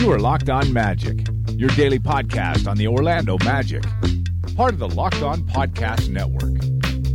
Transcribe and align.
You 0.00 0.10
are 0.12 0.18
Locked 0.18 0.48
On 0.48 0.72
Magic, 0.72 1.26
your 1.50 1.68
daily 1.70 1.98
podcast 1.98 2.66
on 2.66 2.78
the 2.78 2.88
Orlando 2.88 3.36
Magic, 3.44 3.82
part 4.56 4.72
of 4.72 4.78
the 4.78 4.88
Locked 4.88 5.20
On 5.20 5.42
Podcast 5.42 6.08
Network. 6.08 6.54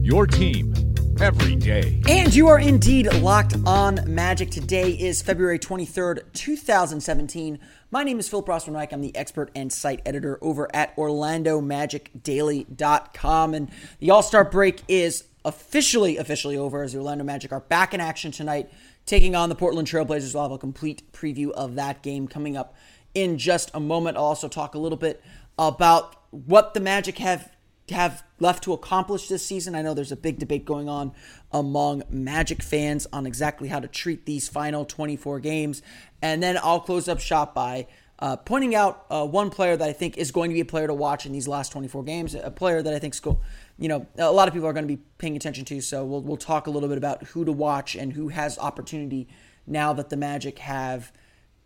Your 0.06 0.28
team 0.28 0.72
every 1.20 1.56
day. 1.56 2.00
And 2.08 2.36
you 2.36 2.48
are 2.48 2.60
indeed 2.60 3.12
locked 3.12 3.56
on 3.66 4.02
Magic. 4.06 4.52
Today 4.52 4.92
is 4.92 5.24
February 5.24 5.58
23rd, 5.58 6.32
2017. 6.34 7.58
My 7.90 8.04
name 8.04 8.20
is 8.20 8.30
Phil 8.30 8.44
Rossman 8.44 8.76
Reich. 8.76 8.94
I'm 8.94 9.02
the 9.02 9.16
expert 9.16 9.50
and 9.56 9.74
site 9.74 10.04
editor 10.06 10.38
over 10.44 10.70
at 10.72 10.96
OrlandoMagicDaily.com. 10.96 13.54
And 13.56 13.72
the 13.98 14.12
All 14.12 14.22
Star 14.22 14.44
break 14.44 14.84
is 14.88 15.24
officially, 15.44 16.18
officially 16.18 16.56
over 16.56 16.84
as 16.84 16.94
the 16.94 17.00
Orlando 17.00 17.24
Magic 17.24 17.52
are 17.52 17.62
back 17.62 17.96
in 17.96 18.00
action 18.00 18.32
tonight, 18.32 18.70
taking 19.06 19.36
on 19.36 19.50
the 19.50 19.56
Portland 19.56 19.88
Trailblazers. 19.88 20.34
We'll 20.34 20.44
have 20.44 20.52
a 20.52 20.58
complete 20.58 21.12
preview 21.12 21.52
of 21.52 21.76
that 21.76 22.02
game 22.02 22.28
coming 22.28 22.58
up 22.58 22.76
in 23.14 23.38
just 23.38 23.72
a 23.74 23.80
moment. 23.80 24.18
I'll 24.18 24.26
also 24.26 24.48
talk 24.48 24.76
a 24.76 24.80
little 24.80 24.98
bit 24.98 25.24
about 25.58 26.16
what 26.32 26.74
the 26.74 26.80
Magic 26.80 27.18
have 27.20 27.50
have 27.92 28.24
left 28.40 28.64
to 28.64 28.74
accomplish 28.74 29.28
this 29.28 29.46
season. 29.46 29.76
I 29.76 29.84
know 29.84 29.94
there's 29.94 30.12
a 30.12 30.18
big 30.18 30.40
debate 30.40 30.66
going 30.66 30.90
on 30.90 31.12
among 31.52 32.04
Magic 32.10 32.64
fans 32.64 33.06
on 33.14 33.28
exactly 33.28 33.68
how 33.68 33.80
to 33.80 33.88
treat 33.88 34.26
these 34.26 34.50
final 34.50 34.86
24 34.86 35.40
games. 35.40 35.84
And 36.22 36.42
then 36.42 36.58
I'll 36.58 36.80
close 36.80 37.08
up 37.08 37.20
shop 37.20 37.54
by 37.54 37.88
uh, 38.18 38.38
pointing 38.38 38.74
out 38.74 39.06
uh, 39.10 39.26
one 39.26 39.50
player 39.50 39.78
that 39.78 39.88
I 39.88 39.94
think 39.94 40.18
is 40.18 40.32
going 40.32 40.50
to 40.50 40.54
be 40.54 40.62
a 40.62 40.66
player 40.66 40.88
to 40.88 40.94
watch 40.94 41.26
in 41.26 41.32
these 41.32 41.48
last 41.48 41.72
24 41.72 42.04
games, 42.04 42.34
a 42.34 42.50
player 42.50 42.82
that 42.82 42.94
I 42.94 43.00
think 43.00 43.14
school, 43.14 43.42
you 43.78 43.90
know, 43.90 44.08
a 44.18 44.32
lot 44.32 44.48
of 44.48 44.54
people 44.54 44.68
are 44.68 44.74
going 44.74 44.88
to 44.88 44.96
be 44.96 45.02
paying 45.18 45.36
attention 45.36 45.66
to. 45.66 45.82
So 45.82 46.06
we'll, 46.06 46.22
we'll 46.22 46.38
talk 46.38 46.68
a 46.68 46.70
little 46.70 46.90
bit 46.90 46.98
about 46.98 47.24
who 47.24 47.44
to 47.46 47.52
watch 47.52 47.96
and 47.96 48.14
who 48.14 48.30
has 48.30 48.58
opportunity 48.58 49.28
now 49.68 49.94
that 49.94 50.10
the 50.10 50.18
Magic 50.18 50.60
have 50.60 51.12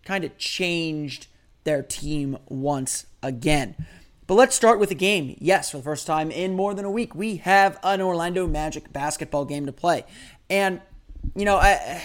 kind 0.04 0.24
of 0.24 0.38
changed 0.38 1.28
their 1.64 1.84
team 1.84 2.38
once 2.48 3.06
again. 3.22 3.76
But 4.26 4.36
let's 4.36 4.56
start 4.56 4.80
with 4.80 4.90
the 4.90 4.96
game. 4.96 5.36
Yes, 5.40 5.72
for 5.72 5.78
the 5.78 5.84
first 5.84 6.08
time 6.08 6.32
in 6.32 6.56
more 6.56 6.74
than 6.74 6.86
a 6.86 6.92
week, 6.92 7.16
we 7.16 7.38
have 7.38 7.80
an 7.84 8.02
Orlando 8.02 8.48
Magic 8.48 8.94
basketball 8.94 9.46
game 9.46 9.66
to 9.66 9.72
play. 9.72 10.06
And, 10.50 10.82
you 11.36 11.46
know, 11.46 11.58
I, 11.58 12.04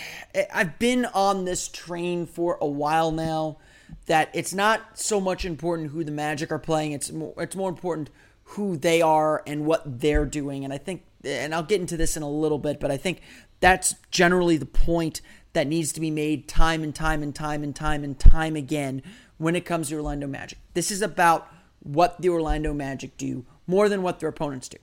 I've 0.52 0.78
been 0.78 1.05
on 1.06 1.44
this 1.44 1.69
train 1.69 2.27
for 2.27 2.58
a 2.60 2.66
while 2.66 3.10
now 3.12 3.58
that 4.06 4.30
it's 4.34 4.52
not 4.52 4.98
so 4.98 5.20
much 5.20 5.44
important 5.44 5.91
who 5.91 6.02
the 6.02 6.12
Magic 6.12 6.50
are 6.50 6.58
playing, 6.58 6.92
it's 6.92 7.12
more, 7.12 7.34
it's 7.38 7.56
more 7.56 7.69
important 7.69 8.10
who 8.45 8.77
they 8.77 9.03
are 9.03 9.42
and 9.47 9.64
what 9.64 10.00
they're 10.00 10.27
doing. 10.27 10.64
And 10.64 10.73
I 10.73 10.78
think, 10.78 11.05
and 11.25 11.55
I'll 11.55 11.62
get 11.62 11.81
into 11.81 11.97
this 11.97 12.17
in 12.17 12.23
a 12.23 12.31
little 12.31 12.59
bit, 12.59 12.78
but 12.78 12.91
I 12.91 12.97
think 12.97 13.20
that's 13.61 13.95
generally 14.11 14.56
the 14.56 14.67
point 14.67 15.20
that 15.55 15.67
needs 15.67 15.92
to 15.92 16.00
be 16.00 16.11
made 16.11 16.48
time 16.48 16.83
and 16.83 16.95
time 16.95 17.22
and 17.22 17.34
time 17.34 17.62
and 17.62 17.75
time 17.75 18.05
and 18.05 18.19
time 18.19 18.56
again 18.56 19.03
when 19.39 19.56
it 19.56 19.65
comes 19.65 19.89
to 19.89 19.97
Orlando 19.97 20.27
Magic. 20.27 20.59
This 20.75 20.91
is 20.91 21.00
about 21.00 21.48
what 21.81 22.20
the 22.20 22.28
Orlando 22.28 22.72
Magic 22.75 23.17
do 23.17 23.47
more 23.67 23.89
than 23.89 24.03
what 24.03 24.20
their 24.20 24.28
opponents 24.28 24.69
do. 24.69 24.78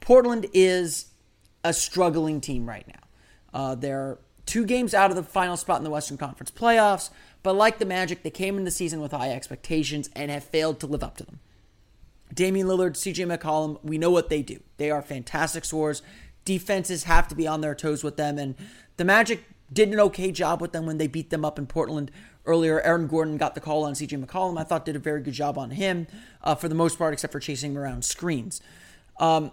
Portland 0.00 0.46
is 0.52 1.06
a 1.64 1.72
struggling 1.72 2.40
team 2.40 2.68
right 2.68 2.86
now. 2.86 3.00
Uh, 3.52 3.74
they're 3.74 4.18
two 4.44 4.64
games 4.64 4.94
out 4.94 5.10
of 5.10 5.16
the 5.16 5.22
final 5.22 5.56
spot 5.56 5.78
in 5.78 5.84
the 5.84 5.90
Western 5.90 6.16
Conference 6.16 6.50
playoffs, 6.50 7.10
but 7.42 7.54
like 7.54 7.78
the 7.78 7.86
Magic, 7.86 8.22
they 8.22 8.30
came 8.30 8.58
in 8.58 8.64
the 8.64 8.70
season 8.70 9.00
with 9.00 9.12
high 9.12 9.30
expectations 9.30 10.10
and 10.14 10.30
have 10.30 10.44
failed 10.44 10.80
to 10.80 10.86
live 10.86 11.02
up 11.02 11.16
to 11.16 11.24
them. 11.24 11.40
Damian 12.32 12.66
Lillard, 12.66 12.92
CJ 12.92 13.36
McCollum, 13.36 13.78
we 13.82 13.98
know 13.98 14.10
what 14.10 14.28
they 14.28 14.42
do. 14.42 14.60
They 14.76 14.90
are 14.90 15.02
fantastic 15.02 15.64
scorers. 15.64 16.02
Defenses 16.44 17.04
have 17.04 17.28
to 17.28 17.34
be 17.34 17.46
on 17.46 17.60
their 17.60 17.74
toes 17.74 18.04
with 18.04 18.16
them, 18.16 18.38
and 18.38 18.54
the 18.96 19.04
Magic 19.04 19.44
did 19.72 19.92
an 19.92 20.00
okay 20.00 20.30
job 20.30 20.60
with 20.60 20.72
them 20.72 20.86
when 20.86 20.98
they 20.98 21.06
beat 21.06 21.30
them 21.30 21.44
up 21.44 21.58
in 21.58 21.66
Portland 21.66 22.10
earlier. 22.44 22.80
Aaron 22.82 23.06
Gordon 23.06 23.36
got 23.36 23.54
the 23.54 23.60
call 23.60 23.84
on 23.84 23.94
CJ 23.94 24.24
McCollum. 24.24 24.58
I 24.58 24.64
thought 24.64 24.84
did 24.84 24.96
a 24.96 25.00
very 25.00 25.20
good 25.20 25.34
job 25.34 25.58
on 25.58 25.70
him 25.70 26.06
uh, 26.42 26.54
for 26.54 26.68
the 26.68 26.74
most 26.74 26.98
part, 26.98 27.12
except 27.12 27.32
for 27.32 27.40
chasing 27.40 27.72
him 27.72 27.78
around 27.78 28.04
screens. 28.04 28.60
Um, 29.18 29.50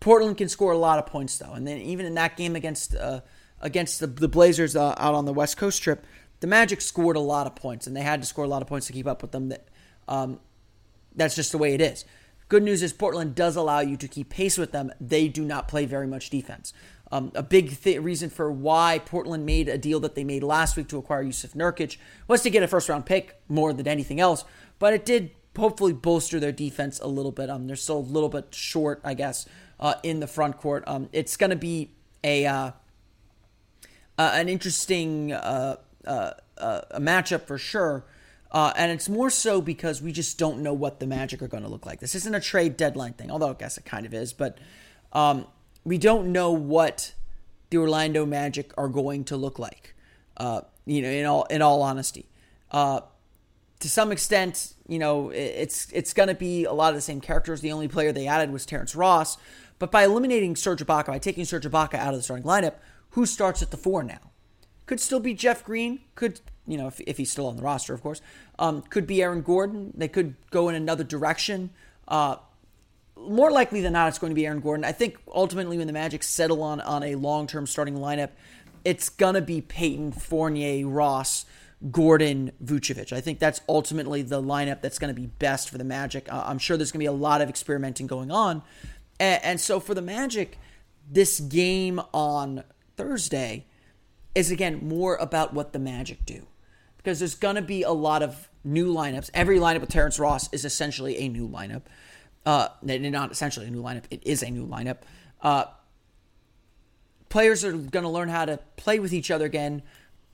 Portland 0.00 0.38
can 0.38 0.48
score 0.48 0.72
a 0.72 0.78
lot 0.78 0.98
of 0.98 1.06
points 1.06 1.38
though, 1.38 1.52
and 1.52 1.66
then 1.66 1.78
even 1.78 2.06
in 2.06 2.14
that 2.14 2.36
game 2.36 2.56
against 2.56 2.94
uh, 2.94 3.20
against 3.60 4.00
the, 4.00 4.06
the 4.06 4.28
Blazers 4.28 4.76
uh, 4.76 4.94
out 4.98 5.14
on 5.14 5.24
the 5.24 5.32
West 5.32 5.56
Coast 5.56 5.82
trip, 5.82 6.04
the 6.40 6.46
Magic 6.46 6.80
scored 6.80 7.16
a 7.16 7.20
lot 7.20 7.46
of 7.46 7.54
points, 7.54 7.86
and 7.86 7.96
they 7.96 8.02
had 8.02 8.20
to 8.20 8.26
score 8.26 8.44
a 8.44 8.48
lot 8.48 8.62
of 8.62 8.68
points 8.68 8.86
to 8.88 8.92
keep 8.92 9.06
up 9.06 9.22
with 9.22 9.32
them. 9.32 9.48
That 9.48 9.68
um, 10.08 10.40
that's 11.16 11.34
just 11.34 11.52
the 11.52 11.58
way 11.58 11.74
it 11.74 11.80
is. 11.80 12.04
Good 12.48 12.62
news 12.62 12.82
is 12.82 12.92
Portland 12.92 13.34
does 13.34 13.56
allow 13.56 13.80
you 13.80 13.96
to 13.96 14.06
keep 14.06 14.28
pace 14.28 14.56
with 14.56 14.70
them. 14.70 14.92
They 15.00 15.26
do 15.26 15.44
not 15.44 15.66
play 15.66 15.84
very 15.84 16.06
much 16.06 16.30
defense. 16.30 16.72
Um, 17.10 17.32
a 17.34 17.42
big 17.42 17.80
th- 17.80 18.00
reason 18.00 18.30
for 18.30 18.50
why 18.50 19.00
Portland 19.04 19.46
made 19.46 19.68
a 19.68 19.78
deal 19.78 20.00
that 20.00 20.14
they 20.14 20.24
made 20.24 20.42
last 20.42 20.76
week 20.76 20.88
to 20.88 20.98
acquire 20.98 21.22
Yusuf 21.22 21.52
Nurkic 21.52 21.96
was 22.28 22.42
to 22.42 22.50
get 22.50 22.62
a 22.62 22.68
first 22.68 22.88
round 22.88 23.06
pick 23.06 23.40
more 23.48 23.72
than 23.72 23.86
anything 23.86 24.20
else, 24.20 24.44
but 24.78 24.92
it 24.92 25.04
did 25.04 25.30
hopefully 25.56 25.92
bolster 25.92 26.38
their 26.38 26.52
defense 26.52 27.00
a 27.00 27.06
little 27.06 27.32
bit. 27.32 27.48
Um, 27.48 27.66
they're 27.66 27.76
still 27.76 27.98
a 27.98 28.00
little 28.00 28.28
bit 28.28 28.54
short, 28.54 29.00
I 29.04 29.14
guess, 29.14 29.46
uh, 29.80 29.94
in 30.02 30.20
the 30.20 30.26
front 30.26 30.58
court. 30.58 30.84
Um, 30.86 31.08
it's 31.12 31.36
going 31.36 31.50
to 31.50 31.56
be 31.56 31.92
a 32.22 32.46
uh, 32.46 32.70
uh, 34.18 34.30
an 34.34 34.48
interesting 34.48 35.32
uh, 35.32 35.76
uh, 36.06 36.32
uh, 36.58 36.80
matchup 36.98 37.42
for 37.42 37.58
sure. 37.58 38.04
And 38.76 38.92
it's 38.92 39.08
more 39.08 39.30
so 39.30 39.60
because 39.60 40.00
we 40.00 40.12
just 40.12 40.38
don't 40.38 40.62
know 40.62 40.72
what 40.72 41.00
the 41.00 41.06
Magic 41.06 41.42
are 41.42 41.48
going 41.48 41.62
to 41.62 41.68
look 41.68 41.86
like. 41.86 42.00
This 42.00 42.14
isn't 42.14 42.34
a 42.34 42.40
trade 42.40 42.76
deadline 42.76 43.12
thing, 43.14 43.30
although 43.30 43.50
I 43.50 43.54
guess 43.54 43.76
it 43.76 43.84
kind 43.84 44.06
of 44.06 44.14
is. 44.14 44.32
But 44.32 44.58
um, 45.12 45.46
we 45.84 45.98
don't 45.98 46.32
know 46.32 46.52
what 46.52 47.14
the 47.70 47.78
Orlando 47.78 48.24
Magic 48.24 48.72
are 48.78 48.88
going 48.88 49.24
to 49.24 49.36
look 49.36 49.58
like. 49.58 49.94
Uh, 50.36 50.62
you 50.84 51.02
know, 51.02 51.08
in 51.08 51.26
all 51.26 51.44
in 51.44 51.62
all 51.62 51.82
honesty, 51.82 52.28
uh, 52.70 53.00
to 53.80 53.90
some 53.90 54.12
extent, 54.12 54.74
you 54.86 54.98
know, 54.98 55.30
it's 55.30 55.90
it's 55.92 56.12
going 56.12 56.28
to 56.28 56.34
be 56.34 56.64
a 56.64 56.72
lot 56.72 56.90
of 56.90 56.94
the 56.94 57.00
same 57.00 57.20
characters. 57.20 57.60
The 57.60 57.72
only 57.72 57.88
player 57.88 58.12
they 58.12 58.26
added 58.26 58.52
was 58.52 58.66
Terrence 58.66 58.94
Ross, 58.94 59.38
but 59.78 59.90
by 59.90 60.04
eliminating 60.04 60.56
Serge 60.56 60.84
Ibaka, 60.84 61.06
by 61.06 61.18
taking 61.18 61.44
Serge 61.44 61.64
Ibaka 61.64 61.94
out 61.94 62.14
of 62.14 62.18
the 62.18 62.22
starting 62.22 62.46
lineup, 62.46 62.74
who 63.10 63.26
starts 63.26 63.62
at 63.62 63.70
the 63.70 63.76
four 63.76 64.02
now? 64.02 64.30
Could 64.86 65.00
still 65.00 65.20
be 65.20 65.34
Jeff 65.34 65.64
Green. 65.64 66.00
Could 66.14 66.40
you 66.66 66.76
know 66.76 66.86
if, 66.86 67.00
if 67.00 67.16
he's 67.16 67.30
still 67.30 67.46
on 67.46 67.56
the 67.56 67.62
roster, 67.62 67.94
of 67.94 68.02
course. 68.02 68.20
Um, 68.58 68.82
could 68.82 69.06
be 69.06 69.22
Aaron 69.22 69.42
Gordon. 69.42 69.92
They 69.96 70.08
could 70.08 70.34
go 70.50 70.68
in 70.68 70.74
another 70.74 71.04
direction. 71.04 71.70
Uh, 72.08 72.36
more 73.16 73.50
likely 73.50 73.80
than 73.80 73.94
not, 73.94 74.08
it's 74.08 74.18
going 74.18 74.30
to 74.30 74.34
be 74.34 74.46
Aaron 74.46 74.60
Gordon. 74.60 74.84
I 74.84 74.92
think 74.92 75.18
ultimately, 75.34 75.78
when 75.78 75.86
the 75.86 75.92
Magic 75.92 76.22
settle 76.22 76.62
on 76.62 76.80
on 76.80 77.02
a 77.02 77.14
long 77.14 77.46
term 77.46 77.66
starting 77.66 77.94
lineup, 77.96 78.30
it's 78.84 79.08
gonna 79.08 79.40
be 79.40 79.60
Payton, 79.60 80.12
Fournier, 80.12 80.86
Ross, 80.86 81.46
Gordon, 81.90 82.52
Vucevic. 82.64 83.12
I 83.12 83.20
think 83.20 83.38
that's 83.38 83.60
ultimately 83.68 84.22
the 84.22 84.42
lineup 84.42 84.80
that's 84.80 84.98
going 84.98 85.14
to 85.14 85.20
be 85.20 85.26
best 85.26 85.68
for 85.68 85.76
the 85.78 85.84
Magic. 85.84 86.32
Uh, 86.32 86.42
I'm 86.46 86.58
sure 86.58 86.76
there's 86.76 86.90
going 86.90 87.00
to 87.00 87.02
be 87.02 87.06
a 87.06 87.12
lot 87.12 87.42
of 87.42 87.48
experimenting 87.48 88.06
going 88.06 88.30
on, 88.30 88.62
and, 89.20 89.44
and 89.44 89.60
so 89.60 89.78
for 89.78 89.94
the 89.94 90.02
Magic, 90.02 90.58
this 91.10 91.38
game 91.38 92.00
on 92.12 92.64
Thursday 92.96 93.66
is 94.34 94.50
again 94.50 94.86
more 94.86 95.16
about 95.16 95.52
what 95.52 95.72
the 95.72 95.78
Magic 95.78 96.24
do, 96.24 96.46
because 97.06 97.20
there's 97.20 97.36
going 97.36 97.54
to 97.54 97.62
be 97.62 97.84
a 97.84 97.92
lot 97.92 98.20
of 98.20 98.48
new 98.64 98.92
lineups. 98.92 99.30
Every 99.32 99.60
lineup 99.60 99.80
with 99.80 99.90
Terrence 99.90 100.18
Ross 100.18 100.52
is 100.52 100.64
essentially 100.64 101.16
a 101.18 101.28
new 101.28 101.48
lineup. 101.48 101.82
Uh, 102.44 102.66
not 102.82 103.30
essentially 103.30 103.68
a 103.68 103.70
new 103.70 103.80
lineup. 103.80 104.02
It 104.10 104.26
is 104.26 104.42
a 104.42 104.50
new 104.50 104.66
lineup. 104.66 104.96
Uh, 105.40 105.66
players 107.28 107.64
are 107.64 107.70
going 107.70 108.02
to 108.02 108.08
learn 108.08 108.28
how 108.28 108.44
to 108.44 108.58
play 108.74 108.98
with 108.98 109.12
each 109.12 109.30
other 109.30 109.44
again. 109.44 109.84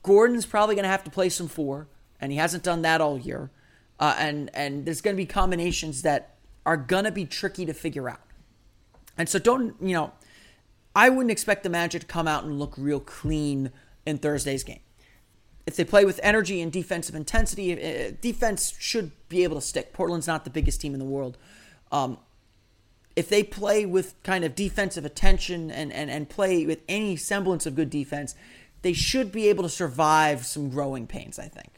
Gordon's 0.02 0.46
probably 0.46 0.74
going 0.74 0.84
to 0.84 0.88
have 0.88 1.04
to 1.04 1.10
play 1.10 1.28
some 1.28 1.46
four, 1.46 1.88
and 2.19 2.32
he 2.32 2.38
hasn't 2.38 2.62
done 2.62 2.80
that 2.80 3.02
all 3.02 3.18
year. 3.18 3.50
Uh, 4.00 4.16
and 4.18 4.48
and 4.54 4.86
there's 4.86 5.02
going 5.02 5.14
to 5.14 5.22
be 5.22 5.26
combinations 5.26 6.00
that 6.02 6.36
are 6.64 6.78
going 6.78 7.04
to 7.04 7.12
be 7.12 7.26
tricky 7.26 7.66
to 7.66 7.75
figure 7.75 8.08
out. 8.08 8.22
And 9.18 9.28
so 9.28 9.38
don't 9.38 9.76
you 9.82 9.92
know? 9.92 10.12
I 10.96 11.10
wouldn't 11.10 11.30
expect 11.30 11.64
the 11.64 11.70
Magic 11.70 12.00
to 12.00 12.06
come 12.06 12.26
out 12.26 12.44
and 12.44 12.58
look 12.58 12.75
real 12.78 13.00
clean 13.00 13.72
in 14.06 14.16
Thursday's 14.16 14.64
game. 14.64 14.80
If 15.67 15.76
they 15.76 15.85
play 15.85 16.05
with 16.05 16.19
energy 16.23 16.61
and 16.61 16.73
defensive 16.73 17.14
intensity, 17.14 17.73
uh, 17.73 18.12
defense 18.20 18.75
should 18.79 19.12
be 19.29 19.44
able 19.44 19.56
to 19.56 19.61
stick. 19.61 19.93
Portland's 19.93 20.26
not 20.26 20.44
the 20.44 20.50
biggest 20.50 20.81
team 20.81 20.93
in 20.93 20.99
the 20.99 21.06
world. 21.06 21.38
Um, 21.93 22.19
if 23.14 23.29
they 23.29 23.43
play 23.44 23.87
with 23.87 24.14
kind 24.23 24.44
of 24.44 24.55
defensive 24.55 25.05
attention 25.05 25.70
and, 25.70 25.93
and, 25.93 26.11
and 26.11 26.29
play 26.29 26.67
with 26.67 26.81
any 26.88 27.17
semblance 27.17 27.67
of 27.67 27.75
good 27.75 27.91
defense, 27.91 28.35
they 28.82 28.93
should 28.93 29.31
be 29.31 29.49
able 29.49 29.62
to 29.62 29.69
survive 29.69 30.44
some 30.44 30.70
growing 30.70 31.06
pains. 31.06 31.38
I 31.38 31.49
think. 31.49 31.70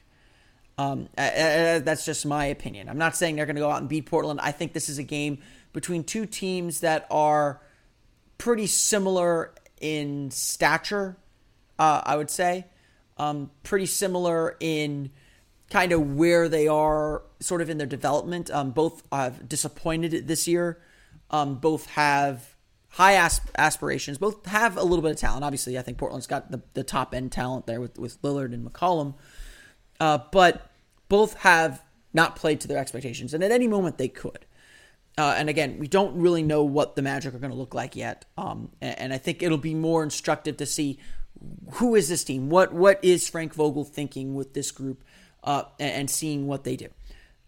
Um, 0.77 1.09
that's 1.17 2.05
just 2.05 2.27
my 2.27 2.47
opinion. 2.47 2.89
I'm 2.89 2.99
not 2.99 3.17
saying 3.17 3.37
they're 3.37 3.47
going 3.47 3.57
to 3.57 3.63
go 3.63 3.71
out 3.71 3.81
and 3.81 3.89
beat 3.89 4.07
Portland. 4.07 4.41
I 4.41 4.51
think 4.51 4.73
this 4.73 4.89
is 4.89 4.99
a 4.99 5.05
game 5.05 5.39
between 5.73 6.03
two 6.03 6.27
teams 6.27 6.81
that 6.81 7.07
are 7.11 7.61
pretty 8.39 8.67
similar 8.67 9.53
in 9.81 10.31
stature. 10.31 11.17
Uh, 11.79 12.01
I 12.05 12.17
would 12.17 12.31
say, 12.31 12.67
um, 13.17 13.51
pretty 13.63 13.87
similar 13.87 14.57
in 14.61 15.11
kind 15.71 15.93
of 15.93 16.15
where 16.15 16.49
they 16.49 16.69
are, 16.69 17.23
sort 17.41 17.61
of 17.61 17.71
in 17.71 17.79
their 17.79 17.87
development. 17.87 18.51
Um, 18.51 18.71
both 18.71 19.03
have 19.11 19.49
disappointed 19.49 20.29
this 20.29 20.47
year. 20.47 20.81
Um, 21.31 21.57
both 21.57 21.87
have 21.87 22.55
high 22.91 23.15
asp- 23.15 23.51
aspirations. 23.57 24.19
Both 24.19 24.47
have 24.47 24.77
a 24.77 24.83
little 24.83 25.03
bit 25.03 25.11
of 25.11 25.17
talent. 25.17 25.45
Obviously, 25.45 25.79
I 25.79 25.83
think 25.83 25.99
Portland's 25.99 26.27
got 26.27 26.51
the, 26.51 26.63
the 26.75 26.85
top 26.85 27.15
end 27.15 27.33
talent 27.33 27.67
there 27.67 27.81
with, 27.81 27.99
with 27.99 28.21
Lillard 28.23 28.53
and 28.53 28.71
McCollum. 28.71 29.15
Uh, 29.99 30.19
but 30.31 30.71
both 31.09 31.35
have 31.39 31.83
not 32.13 32.37
played 32.37 32.61
to 32.61 32.69
their 32.69 32.79
expectations, 32.79 33.35
and 33.35 33.43
at 33.43 33.51
any 33.51 33.67
moment 33.67 33.99
they 33.99 34.09
could. 34.09 34.47
Uh, 35.17 35.35
and 35.37 35.49
again, 35.49 35.79
we 35.79 35.87
don't 35.87 36.21
really 36.21 36.43
know 36.43 36.65
what 36.65 36.97
the 36.97 37.03
Magic 37.03 37.35
are 37.35 37.39
going 37.39 37.53
to 37.53 37.57
look 37.57 37.75
like 37.75 37.95
yet. 37.95 38.25
Um, 38.37 38.71
and, 38.81 38.99
and, 38.99 39.13
I 39.13 39.19
think 39.19 39.45
it'll 39.45 39.59
be 39.59 39.75
more 39.75 40.03
instructive 40.03 40.57
to 40.57 40.67
see 40.67 40.99
who 41.75 41.95
is 41.95 42.09
this 42.09 42.25
team, 42.25 42.51
what 42.51 42.73
what 42.73 43.03
is 43.03 43.29
Frank 43.29 43.55
Vogel 43.55 43.85
thinking 43.85 44.35
with 44.35 44.55
this 44.55 44.71
group, 44.71 45.03
uh, 45.45 45.65
and, 45.79 46.11
seeing 46.11 46.47
what 46.47 46.65
they 46.65 46.77
do. 46.77 46.89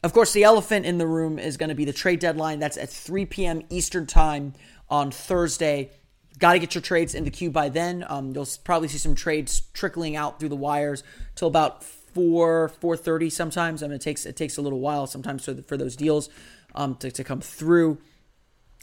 Of 0.03 0.13
course, 0.13 0.33
the 0.33 0.45
elephant 0.45 0.87
in 0.87 0.99
the 0.99 1.07
room 1.07 1.39
is 1.39 1.57
going 1.57 1.71
to 1.71 1.75
be 1.75 1.85
the 1.85 1.93
trade 1.93 2.21
deadline. 2.21 2.59
That's 2.59 2.77
at 2.77 2.91
3 2.91 3.27
p.m. 3.27 3.63
Eastern 3.71 4.07
time 4.07 4.53
on 4.89 5.11
Thursday. 5.11 5.91
Got 6.39 6.53
to 6.53 6.59
get 6.59 6.75
your 6.75 6.83
trades 6.83 7.15
in 7.15 7.25
the 7.25 7.31
queue 7.31 7.51
by 7.51 7.71
then. 7.71 8.05
Um, 8.09 8.33
you'll 8.35 8.47
probably 8.63 8.89
see 8.89 8.99
some 8.99 9.15
trades 9.15 9.63
trickling 9.73 10.15
out 10.15 10.39
through 10.39 10.51
the 10.51 10.57
wires 10.57 11.03
till 11.35 11.49
about 11.49 11.83
four 11.83 12.69
four 12.81 12.97
thirty 12.97 13.31
sometimes. 13.31 13.83
I 13.83 13.87
mean, 13.87 13.97
it 13.97 14.03
takes 14.03 14.27
it 14.27 14.37
takes 14.37 14.59
a 14.59 14.63
little 14.63 14.81
while 14.81 15.07
sometimes 15.07 15.45
for 15.45 15.55
the, 15.55 15.63
for 15.63 15.77
those 15.77 15.97
deals 15.97 16.29
um, 16.75 16.95
to 16.97 17.11
to 17.11 17.25
come 17.25 17.41
through. 17.41 17.99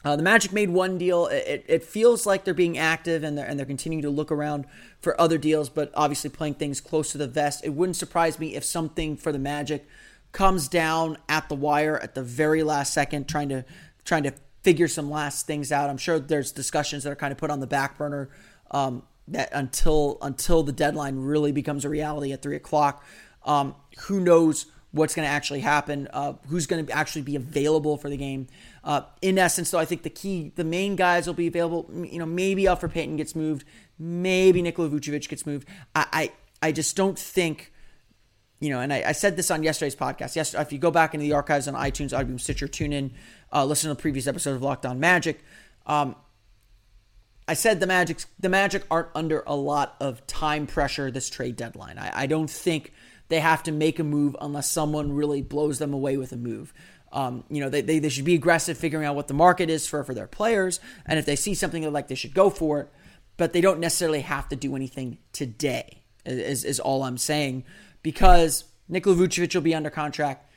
Uh, 0.04 0.16
the 0.16 0.24
Magic 0.24 0.52
made 0.52 0.70
one 0.70 0.98
deal. 0.98 1.28
It, 1.28 1.66
it 1.68 1.84
feels 1.84 2.26
like 2.26 2.44
they're 2.44 2.54
being 2.54 2.78
active 2.78 3.24
and 3.24 3.38
they're 3.38 3.46
and 3.46 3.58
they're 3.58 3.66
continuing 3.66 4.02
to 4.02 4.10
look 4.10 4.32
around 4.32 4.66
for 5.00 5.20
other 5.20 5.38
deals, 5.38 5.70
but 5.70 5.92
obviously 5.96 6.30
playing 6.30 6.56
things 6.56 6.82
close 6.82 7.12
to 7.14 7.18
the 7.18 7.28
vest. 7.28 7.64
It 7.64 7.70
wouldn't 7.70 7.96
surprise 7.96 8.38
me 8.38 8.56
if 8.56 8.64
something 8.64 9.16
for 9.16 9.32
the 9.32 9.40
Magic 9.40 9.88
comes 10.34 10.68
down 10.68 11.18
at 11.30 11.48
the 11.48 11.56
wire 11.56 11.98
at 11.98 12.16
the 12.16 12.24
very 12.24 12.64
last 12.64 12.94
second, 12.94 13.30
trying 13.30 13.50
to 13.50 13.64
trying 14.04 14.24
to 14.24 14.34
figure 14.64 14.88
some 14.88 15.10
last 15.10 15.48
things 15.48 15.72
out. 15.72 15.90
I'm 15.90 15.98
sure 15.98 16.20
there's 16.20 16.52
discussions 16.52 17.04
that 17.04 17.12
are 17.12 17.16
kind 17.16 17.32
of 17.32 17.38
put 17.38 17.52
on 17.52 17.60
the 17.60 17.68
back 17.68 17.98
burner 17.98 18.30
um, 18.72 19.04
that 19.30 19.50
until 19.54 20.18
until 20.22 20.64
the 20.64 20.72
deadline 20.74 21.18
really 21.18 21.52
becomes 21.52 21.86
a 21.86 21.90
reality 21.90 22.34
at 22.34 22.42
three 22.42 22.58
o'clock. 22.58 23.06
Um, 23.46 23.76
who 24.08 24.20
knows 24.20 24.66
what's 24.94 25.16
going 25.16 25.28
to 25.28 25.31
actually 25.31 25.60
happen? 25.60 26.07
Uh, 26.13 26.34
who's 26.48 26.68
going 26.68 26.86
to 26.86 26.92
actually 26.94 27.24
be 27.24 27.36
available 27.36 27.98
for 27.98 28.10
the 28.10 28.18
game? 28.18 28.48
Uh, 28.84 29.01
in 29.22 29.38
essence, 29.38 29.72
though, 29.72 29.80
I 29.80 29.86
think 29.86 30.04
the 30.04 30.10
key, 30.10 30.54
the 30.56 30.63
main 30.63 30.95
guys 30.95 31.28
will 31.28 31.34
be 31.34 31.48
available. 31.48 31.90
You 31.92 32.19
know, 32.19 32.25
maybe 32.25 32.63
Elfrid 32.63 32.92
Payton 32.92 33.18
gets 33.18 33.36
moved, 33.36 33.66
maybe 33.98 34.62
Nikola 34.62 34.90
Vucevic 34.90 35.28
gets 35.28 35.45
moved. 35.45 35.68
I, 35.95 36.06
I, 36.13 36.31
I 36.68 36.72
just 36.72 36.95
don't 36.95 37.19
think. 37.19 37.72
You 38.60 38.69
know, 38.69 38.80
and 38.80 38.94
I, 38.94 39.04
I, 39.07 39.12
said 39.12 39.36
this 39.36 39.51
on 39.51 39.62
yesterday's 39.62 39.95
podcast. 39.95 40.38
Yes, 40.38 40.54
if 40.54 40.72
you 40.72 40.80
go 40.80 40.90
back 40.90 41.13
into 41.13 41.25
the 41.25 41.34
archives 41.34 41.68
on 41.68 41.74
iTunes, 41.74 42.18
Audible, 42.18 42.40
Stitcher, 42.40 42.69
tune 42.69 42.94
in, 42.94 43.12
uh, 43.51 43.66
listen 43.66 43.90
to 43.90 43.94
the 43.94 44.01
previous 44.01 44.25
episode 44.25 44.56
of 44.56 44.62
Locked 44.62 44.86
On 44.86 45.01
Magic. 45.01 45.44
Um, 45.86 46.16
I 47.45 47.56
said 47.56 47.81
the 47.81 47.88
Magic, 47.88 48.24
the 48.40 48.48
Magic 48.48 48.84
aren't 48.90 49.10
under 49.16 49.44
a 49.45 49.56
lot 49.56 49.98
of 50.00 50.25
time 50.28 50.66
pressure 50.66 51.12
this 51.12 51.30
trade 51.30 51.57
deadline. 51.57 51.98
I, 51.98 52.22
I 52.22 52.25
don't 52.25 52.50
think 52.50 52.94
they 53.33 53.39
have 53.39 53.63
to 53.63 53.71
make 53.71 53.97
a 53.97 54.03
move 54.03 54.35
unless 54.39 54.69
someone 54.69 55.12
really 55.12 55.41
blows 55.41 55.80
them 55.80 55.91
away 55.91 56.18
with 56.18 56.31
a 56.31 56.38
move. 56.38 56.71
Um, 57.12 57.44
you 57.50 57.62
know, 57.62 57.69
they, 57.69 57.81
they, 57.81 57.97
they 57.97 58.09
should 58.09 58.25
be 58.25 58.35
aggressive 58.35 58.77
figuring 58.77 59.06
out 59.06 59.15
what 59.15 59.27
the 59.27 59.33
market 59.33 59.71
is 59.71 59.88
for, 59.88 60.03
for 60.03 60.13
their 60.13 60.27
players. 60.27 60.80
And 61.07 61.18
if 61.18 61.25
they 61.25 61.35
see 61.35 61.56
something 61.56 61.81
they 61.81 61.88
like, 61.88 62.07
they 62.07 62.15
should 62.15 62.35
go 62.35 62.51
for 62.51 62.81
it. 62.81 62.89
But 63.35 63.51
they 63.51 63.62
don't 63.62 63.80
necessarily 63.80 64.21
have 64.21 64.47
to 64.50 64.56
do 64.56 64.75
anything 64.75 65.18
today, 65.31 66.03
is, 66.25 66.63
is 66.63 66.80
all 66.80 67.01
I'm 67.01 67.18
saying. 67.18 67.65
Because 68.03 68.65
Nikola 68.88 69.15
Vucevic 69.15 69.56
will 69.56 69.62
be 69.62 69.74
under 69.74 69.89
contract. 69.89 70.51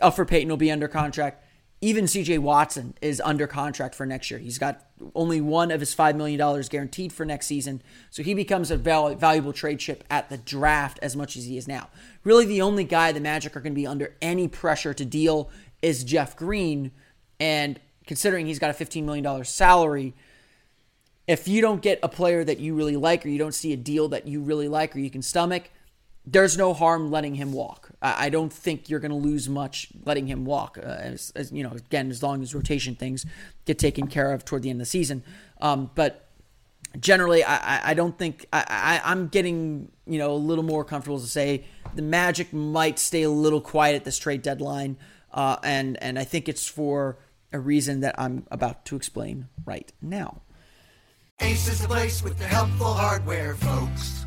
Elfrid 0.00 0.28
Payton 0.28 0.48
will 0.48 0.56
be 0.56 0.70
under 0.70 0.88
contract. 0.88 1.44
Even 1.80 2.06
CJ 2.06 2.40
Watson 2.40 2.94
is 3.00 3.20
under 3.24 3.46
contract 3.46 3.94
for 3.94 4.04
next 4.04 4.30
year. 4.30 4.40
He's 4.40 4.58
got 4.58 4.84
only 5.14 5.40
one 5.40 5.70
of 5.70 5.78
his 5.78 5.94
$5 5.94 6.16
million 6.16 6.62
guaranteed 6.68 7.12
for 7.12 7.24
next 7.24 7.46
season. 7.46 7.82
So 8.10 8.24
he 8.24 8.34
becomes 8.34 8.72
a 8.72 8.76
val- 8.76 9.14
valuable 9.14 9.52
trade 9.52 9.78
chip 9.78 10.02
at 10.10 10.28
the 10.28 10.38
draft 10.38 10.98
as 11.02 11.14
much 11.14 11.36
as 11.36 11.44
he 11.44 11.56
is 11.56 11.68
now. 11.68 11.88
Really, 12.24 12.46
the 12.46 12.62
only 12.62 12.82
guy 12.82 13.12
the 13.12 13.20
Magic 13.20 13.56
are 13.56 13.60
going 13.60 13.74
to 13.74 13.80
be 13.80 13.86
under 13.86 14.16
any 14.20 14.48
pressure 14.48 14.92
to 14.92 15.04
deal 15.04 15.50
is 15.80 16.02
Jeff 16.02 16.36
Green. 16.36 16.90
And 17.38 17.78
considering 18.08 18.46
he's 18.46 18.58
got 18.58 18.70
a 18.70 18.84
$15 18.84 19.04
million 19.04 19.44
salary, 19.44 20.14
if 21.28 21.46
you 21.46 21.60
don't 21.60 21.80
get 21.80 22.00
a 22.02 22.08
player 22.08 22.42
that 22.42 22.58
you 22.58 22.74
really 22.74 22.96
like 22.96 23.24
or 23.24 23.28
you 23.28 23.38
don't 23.38 23.54
see 23.54 23.72
a 23.72 23.76
deal 23.76 24.08
that 24.08 24.26
you 24.26 24.40
really 24.40 24.66
like 24.66 24.96
or 24.96 24.98
you 24.98 25.10
can 25.10 25.22
stomach, 25.22 25.70
there's 26.26 26.58
no 26.58 26.74
harm 26.74 27.10
letting 27.10 27.36
him 27.36 27.52
walk. 27.52 27.87
I 28.00 28.28
don't 28.28 28.52
think 28.52 28.88
you're 28.88 29.00
going 29.00 29.10
to 29.10 29.16
lose 29.16 29.48
much 29.48 29.88
letting 30.04 30.26
him 30.28 30.44
walk. 30.44 30.78
Uh, 30.78 30.86
as, 30.86 31.32
as, 31.34 31.50
you 31.50 31.64
know, 31.64 31.72
again, 31.72 32.10
as 32.10 32.22
long 32.22 32.42
as 32.42 32.54
rotation 32.54 32.94
things 32.94 33.26
get 33.64 33.78
taken 33.78 34.06
care 34.06 34.32
of 34.32 34.44
toward 34.44 34.62
the 34.62 34.70
end 34.70 34.76
of 34.76 34.86
the 34.86 34.90
season. 34.90 35.24
Um, 35.60 35.90
but 35.94 36.28
generally, 37.00 37.42
I, 37.44 37.90
I 37.90 37.94
don't 37.94 38.16
think 38.16 38.46
I, 38.52 39.00
I, 39.04 39.12
am 39.12 39.28
getting 39.28 39.90
you 40.06 40.18
know 40.18 40.32
a 40.32 40.38
little 40.38 40.64
more 40.64 40.84
comfortable 40.84 41.20
to 41.20 41.26
say 41.26 41.64
the 41.94 42.02
Magic 42.02 42.52
might 42.52 42.98
stay 42.98 43.22
a 43.22 43.30
little 43.30 43.60
quiet 43.60 43.96
at 43.96 44.04
this 44.04 44.18
trade 44.18 44.42
deadline, 44.42 44.96
uh, 45.32 45.56
and 45.62 46.00
and 46.02 46.18
I 46.18 46.24
think 46.24 46.48
it's 46.48 46.68
for 46.68 47.18
a 47.52 47.58
reason 47.58 48.00
that 48.00 48.14
I'm 48.18 48.46
about 48.50 48.84
to 48.86 48.96
explain 48.96 49.48
right 49.64 49.90
now. 50.00 50.42
Ace 51.40 51.68
is 51.68 51.80
the 51.80 51.88
place 51.88 52.22
with 52.22 52.38
the 52.38 52.44
helpful 52.44 52.92
hardware, 52.92 53.54
folks. 53.54 54.26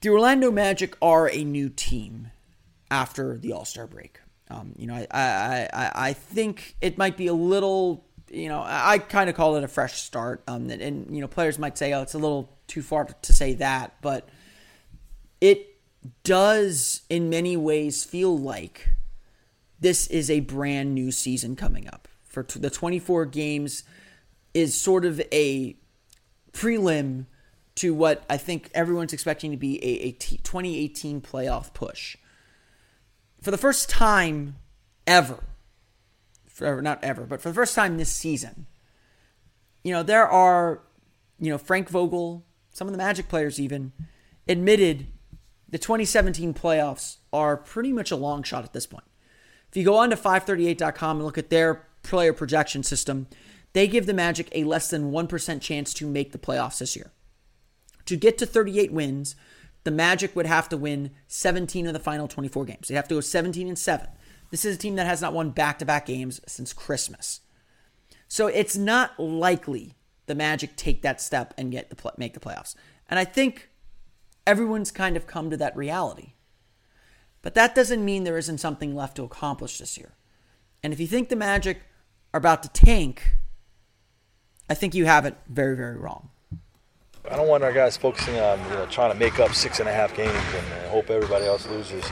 the 0.00 0.08
Orlando 0.08 0.50
Magic 0.50 0.96
are 1.00 1.30
a 1.30 1.44
new 1.44 1.68
team 1.68 2.30
after 2.90 3.36
the 3.36 3.52
All 3.52 3.64
Star 3.64 3.86
break. 3.86 4.20
Um, 4.48 4.72
you 4.76 4.86
know, 4.86 4.94
I, 4.94 5.06
I, 5.10 5.68
I, 5.72 5.92
I 5.94 6.12
think 6.12 6.76
it 6.80 6.96
might 6.98 7.16
be 7.16 7.26
a 7.26 7.34
little, 7.34 8.04
you 8.30 8.48
know, 8.48 8.62
I 8.64 8.98
kind 8.98 9.28
of 9.28 9.34
call 9.34 9.56
it 9.56 9.64
a 9.64 9.68
fresh 9.68 10.02
start. 10.02 10.42
Um, 10.46 10.70
and, 10.70 10.80
and, 10.80 11.14
you 11.14 11.20
know, 11.20 11.26
players 11.26 11.58
might 11.58 11.76
say, 11.76 11.92
oh, 11.92 12.02
it's 12.02 12.14
a 12.14 12.18
little 12.18 12.56
too 12.68 12.82
far 12.82 13.06
to 13.06 13.32
say 13.32 13.54
that, 13.54 13.96
but 14.02 14.28
it 15.40 15.76
does 16.22 17.02
in 17.10 17.28
many 17.28 17.56
ways 17.56 18.04
feel 18.04 18.38
like 18.38 18.90
this 19.80 20.06
is 20.06 20.30
a 20.30 20.40
brand 20.40 20.94
new 20.94 21.10
season 21.10 21.56
coming 21.56 21.88
up. 21.88 22.08
For 22.24 22.42
t- 22.42 22.60
the 22.60 22.70
24 22.70 23.26
games 23.26 23.82
is 24.54 24.80
sort 24.80 25.04
of 25.04 25.20
a 25.32 25.76
prelim 26.52 27.26
to 27.76 27.94
what 27.94 28.24
I 28.28 28.36
think 28.36 28.70
everyone's 28.74 29.12
expecting 29.12 29.50
to 29.50 29.56
be 29.56 29.82
a, 29.84 30.08
a 30.08 30.12
t- 30.12 30.38
2018 30.38 31.20
playoff 31.20 31.72
push. 31.72 32.16
For 33.40 33.50
the 33.50 33.58
first 33.58 33.88
time 33.88 34.56
ever, 35.06 35.44
for, 36.46 36.82
not 36.82 37.04
ever, 37.04 37.24
but 37.24 37.40
for 37.40 37.50
the 37.50 37.54
first 37.54 37.74
time 37.74 37.96
this 37.96 38.10
season, 38.10 38.66
you 39.84 39.92
know, 39.92 40.02
there 40.02 40.26
are, 40.26 40.82
you 41.38 41.50
know, 41.50 41.58
Frank 41.58 41.88
Vogel, 41.88 42.44
some 42.72 42.88
of 42.88 42.92
the 42.92 42.98
Magic 42.98 43.28
players 43.28 43.60
even, 43.60 43.92
admitted 44.48 45.06
the 45.68 45.78
2017 45.78 46.54
playoffs 46.54 47.18
are 47.32 47.56
pretty 47.56 47.92
much 47.92 48.10
a 48.10 48.16
long 48.16 48.42
shot 48.42 48.64
at 48.64 48.72
this 48.72 48.86
point. 48.86 49.04
If 49.68 49.76
you 49.76 49.84
go 49.84 49.96
on 49.96 50.10
to 50.10 50.16
538.com 50.16 51.18
and 51.18 51.26
look 51.26 51.38
at 51.38 51.50
their 51.50 51.86
player 52.02 52.32
projection 52.32 52.82
system, 52.82 53.26
they 53.74 53.86
give 53.86 54.06
the 54.06 54.14
Magic 54.14 54.48
a 54.52 54.64
less 54.64 54.88
than 54.88 55.10
1% 55.12 55.60
chance 55.60 55.92
to 55.94 56.06
make 56.06 56.32
the 56.32 56.38
playoffs 56.38 56.78
this 56.78 56.96
year. 56.96 57.12
To 58.06 58.16
get 58.16 58.38
to 58.38 58.46
38 58.46 58.92
wins, 58.92 59.36
the 59.84 59.90
Magic 59.90 60.34
would 60.34 60.46
have 60.46 60.68
to 60.70 60.76
win 60.76 61.12
17 61.28 61.86
of 61.86 61.92
the 61.92 62.00
final 62.00 62.26
24 62.26 62.64
games. 62.64 62.88
They'd 62.88 62.96
have 62.96 63.08
to 63.08 63.16
go 63.16 63.20
17 63.20 63.68
and 63.68 63.78
7. 63.78 64.08
This 64.50 64.64
is 64.64 64.76
a 64.76 64.78
team 64.78 64.96
that 64.96 65.06
has 65.06 65.20
not 65.20 65.32
won 65.32 65.50
back 65.50 65.78
to 65.78 65.84
back 65.84 66.06
games 66.06 66.40
since 66.46 66.72
Christmas. 66.72 67.40
So 68.28 68.46
it's 68.46 68.76
not 68.76 69.18
likely 69.18 69.94
the 70.26 70.34
Magic 70.34 70.76
take 70.76 71.02
that 71.02 71.20
step 71.20 71.54
and 71.56 71.70
get 71.70 71.90
the 71.90 72.12
make 72.18 72.34
the 72.34 72.40
playoffs. 72.40 72.74
And 73.08 73.18
I 73.18 73.24
think 73.24 73.70
everyone's 74.46 74.90
kind 74.90 75.16
of 75.16 75.26
come 75.26 75.50
to 75.50 75.56
that 75.56 75.76
reality. 75.76 76.32
But 77.42 77.54
that 77.54 77.74
doesn't 77.74 78.04
mean 78.04 78.24
there 78.24 78.38
isn't 78.38 78.58
something 78.58 78.94
left 78.94 79.16
to 79.16 79.22
accomplish 79.22 79.78
this 79.78 79.96
year. 79.96 80.14
And 80.82 80.92
if 80.92 80.98
you 80.98 81.06
think 81.06 81.28
the 81.28 81.36
Magic 81.36 81.82
are 82.34 82.38
about 82.38 82.62
to 82.64 82.68
tank, 82.68 83.36
I 84.68 84.74
think 84.74 84.94
you 84.94 85.06
have 85.06 85.24
it 85.26 85.36
very, 85.48 85.76
very 85.76 85.96
wrong. 85.96 86.30
I 87.30 87.36
don't 87.36 87.48
want 87.48 87.64
our 87.64 87.72
guys 87.72 87.96
focusing 87.96 88.38
on 88.38 88.58
you 88.70 88.76
know 88.76 88.86
trying 88.86 89.12
to 89.12 89.18
make 89.18 89.40
up 89.40 89.54
six 89.54 89.80
and 89.80 89.88
a 89.88 89.92
half 89.92 90.14
games 90.14 90.32
and 90.32 90.66
hope 90.88 91.10
everybody 91.10 91.44
else 91.44 91.66
loses. 91.68 92.04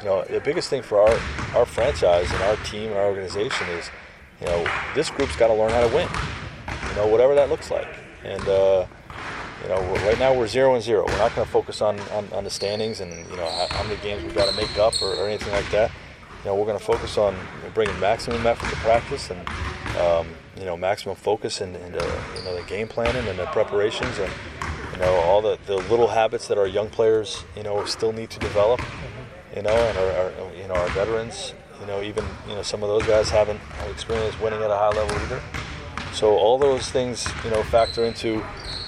You 0.00 0.06
know, 0.06 0.24
the 0.24 0.40
biggest 0.40 0.68
thing 0.70 0.82
for 0.82 1.00
our 1.00 1.18
our 1.54 1.66
franchise 1.66 2.30
and 2.32 2.42
our 2.42 2.56
team 2.64 2.90
and 2.90 2.98
our 2.98 3.06
organization 3.06 3.68
is, 3.68 3.90
you 4.40 4.46
know, 4.46 4.66
this 4.94 5.10
group's 5.10 5.36
got 5.36 5.48
to 5.48 5.54
learn 5.54 5.70
how 5.70 5.86
to 5.86 5.94
win. 5.94 6.08
You 6.88 6.96
know, 6.96 7.06
whatever 7.06 7.34
that 7.34 7.48
looks 7.48 7.70
like. 7.70 7.88
And 8.24 8.46
uh, 8.48 8.86
you 9.62 9.68
know, 9.68 9.80
right 10.06 10.18
now 10.18 10.34
we're 10.34 10.48
zero 10.48 10.74
and 10.74 10.82
zero. 10.82 11.04
We're 11.06 11.18
not 11.18 11.34
going 11.34 11.46
to 11.46 11.52
focus 11.52 11.80
on, 11.80 11.98
on, 12.10 12.28
on, 12.32 12.44
the 12.44 12.50
standings 12.50 13.00
and 13.00 13.12
you 13.30 13.36
know 13.36 13.48
how, 13.48 13.68
how 13.70 13.82
many 13.84 13.96
games 14.02 14.22
we've 14.22 14.34
got 14.34 14.50
to 14.50 14.56
make 14.56 14.76
up 14.78 15.00
or, 15.00 15.14
or, 15.14 15.26
anything 15.26 15.52
like 15.52 15.68
that. 15.70 15.90
You 16.44 16.50
know, 16.50 16.56
we're 16.56 16.66
going 16.66 16.78
to 16.78 16.84
focus 16.84 17.16
on 17.18 17.36
bringing 17.72 17.98
maximum 17.98 18.46
effort 18.46 18.68
to 18.68 18.76
practice 18.76 19.30
and 19.30 19.48
um, 19.98 20.28
you 20.58 20.64
know 20.64 20.76
maximum 20.76 21.16
focus 21.16 21.60
into, 21.60 21.84
into 21.84 22.04
you 22.36 22.44
know 22.44 22.54
the 22.54 22.62
game 22.68 22.88
planning 22.88 23.26
and 23.28 23.38
the 23.38 23.46
preparations 23.46 24.18
and 24.18 24.32
you 24.96 25.02
know 25.02 25.14
all 25.16 25.42
the, 25.42 25.58
the 25.66 25.76
little 25.76 26.08
habits 26.08 26.48
that 26.48 26.56
our 26.56 26.66
young 26.66 26.88
players 26.88 27.44
you 27.54 27.62
know 27.62 27.84
still 27.84 28.12
need 28.12 28.30
to 28.30 28.38
develop 28.38 28.80
you 29.54 29.62
know 29.62 29.70
and 29.70 29.98
our, 29.98 30.10
our 30.22 30.54
you 30.54 30.66
know 30.66 30.74
our 30.74 30.88
veterans 30.90 31.52
you 31.80 31.86
know 31.86 32.02
even 32.02 32.24
you 32.48 32.54
know 32.54 32.62
some 32.62 32.82
of 32.82 32.88
those 32.88 33.02
guys 33.06 33.28
haven't 33.28 33.60
experienced 33.90 34.40
winning 34.40 34.62
at 34.62 34.70
a 34.70 34.76
high 34.76 34.88
level 34.88 35.14
either 35.24 35.40
so 36.14 36.34
all 36.36 36.58
those 36.58 36.90
things 36.90 37.28
you 37.44 37.50
know 37.50 37.62
factor 37.64 38.04
into 38.04 38.42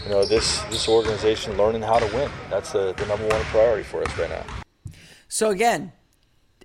you 0.04 0.08
know 0.08 0.24
this 0.24 0.60
this 0.70 0.88
organization 0.88 1.56
learning 1.58 1.82
how 1.82 1.98
to 1.98 2.06
win 2.16 2.30
that's 2.48 2.72
the, 2.72 2.94
the 2.94 3.06
number 3.06 3.26
one 3.28 3.42
priority 3.44 3.82
for 3.82 4.02
us 4.02 4.18
right 4.18 4.30
now 4.30 4.44
so 5.28 5.50
again 5.50 5.92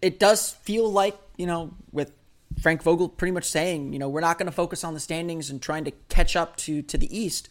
it 0.02 0.20
does 0.20 0.52
feel 0.52 0.90
like 0.90 1.18
you 1.38 1.46
know 1.46 1.74
with 1.92 2.14
Frank 2.62 2.84
Vogel 2.84 3.10
pretty 3.10 3.32
much 3.32 3.46
saying, 3.46 3.94
you 3.94 4.00
know, 4.00 4.08
we're 4.08 4.22
not 4.22 4.38
going 4.38 4.46
to 4.46 4.52
focus 4.52 4.84
on 4.84 4.94
the 4.94 5.00
standings 5.00 5.50
and 5.50 5.60
trying 5.60 5.84
to 5.86 5.92
catch 6.08 6.36
up 6.36 6.56
to 6.58 6.84
to 6.84 6.98
the 6.98 7.18
East. 7.18 7.50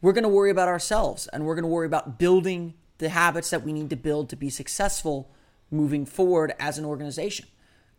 We're 0.00 0.12
going 0.12 0.24
to 0.24 0.28
worry 0.28 0.50
about 0.50 0.68
ourselves 0.68 1.26
and 1.28 1.44
we're 1.44 1.54
going 1.54 1.64
to 1.64 1.68
worry 1.68 1.86
about 1.86 2.18
building 2.18 2.74
the 2.98 3.08
habits 3.08 3.50
that 3.50 3.62
we 3.62 3.72
need 3.72 3.90
to 3.90 3.96
build 3.96 4.28
to 4.30 4.36
be 4.36 4.50
successful 4.50 5.30
moving 5.70 6.06
forward 6.06 6.54
as 6.58 6.78
an 6.78 6.84
organization. 6.84 7.46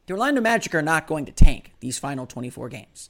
The 0.06 0.14
Orlando 0.14 0.42
Magic 0.42 0.74
are 0.74 0.82
not 0.82 1.08
going 1.08 1.26
to 1.26 1.32
tank 1.32 1.74
these 1.80 2.00
final 2.00 2.26
24 2.26 2.70
games. 2.70 3.10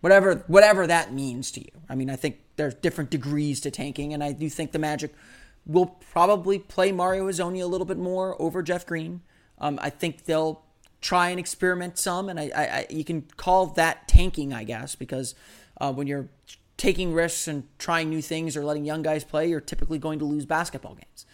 Whatever 0.00 0.44
whatever 0.48 0.86
that 0.86 1.14
means 1.14 1.50
to 1.52 1.60
you. 1.60 1.70
I 1.88 1.94
mean, 1.94 2.10
I 2.10 2.16
think 2.16 2.40
there's 2.56 2.74
different 2.74 3.08
degrees 3.08 3.60
to 3.62 3.70
tanking 3.70 4.12
and 4.12 4.22
I 4.22 4.32
do 4.32 4.50
think 4.50 4.72
the 4.72 4.78
Magic 4.78 5.14
will 5.66 5.86
probably 5.86 6.58
play 6.58 6.92
Mario 6.92 7.28
Hezonja 7.28 7.62
a 7.62 7.66
little 7.66 7.86
bit 7.86 7.96
more 7.96 8.40
over 8.40 8.62
Jeff 8.62 8.84
Green. 8.86 9.22
Um, 9.58 9.78
I 9.80 9.90
think 9.90 10.24
they'll 10.24 10.62
try 11.00 11.28
and 11.28 11.38
experiment 11.38 11.98
some, 11.98 12.28
and 12.28 12.40
I, 12.40 12.50
I, 12.54 12.62
I 12.64 12.86
you 12.90 13.04
can 13.04 13.22
call 13.36 13.66
that 13.66 14.08
tanking, 14.08 14.52
I 14.52 14.64
guess, 14.64 14.94
because 14.94 15.34
uh, 15.80 15.92
when 15.92 16.06
you're 16.06 16.28
taking 16.76 17.12
risks 17.12 17.46
and 17.48 17.64
trying 17.78 18.10
new 18.10 18.22
things 18.22 18.56
or 18.56 18.64
letting 18.64 18.84
young 18.84 19.02
guys 19.02 19.24
play, 19.24 19.48
you're 19.48 19.60
typically 19.60 19.98
going 19.98 20.18
to 20.18 20.24
lose 20.24 20.44
basketball 20.44 20.94
games. 20.94 21.26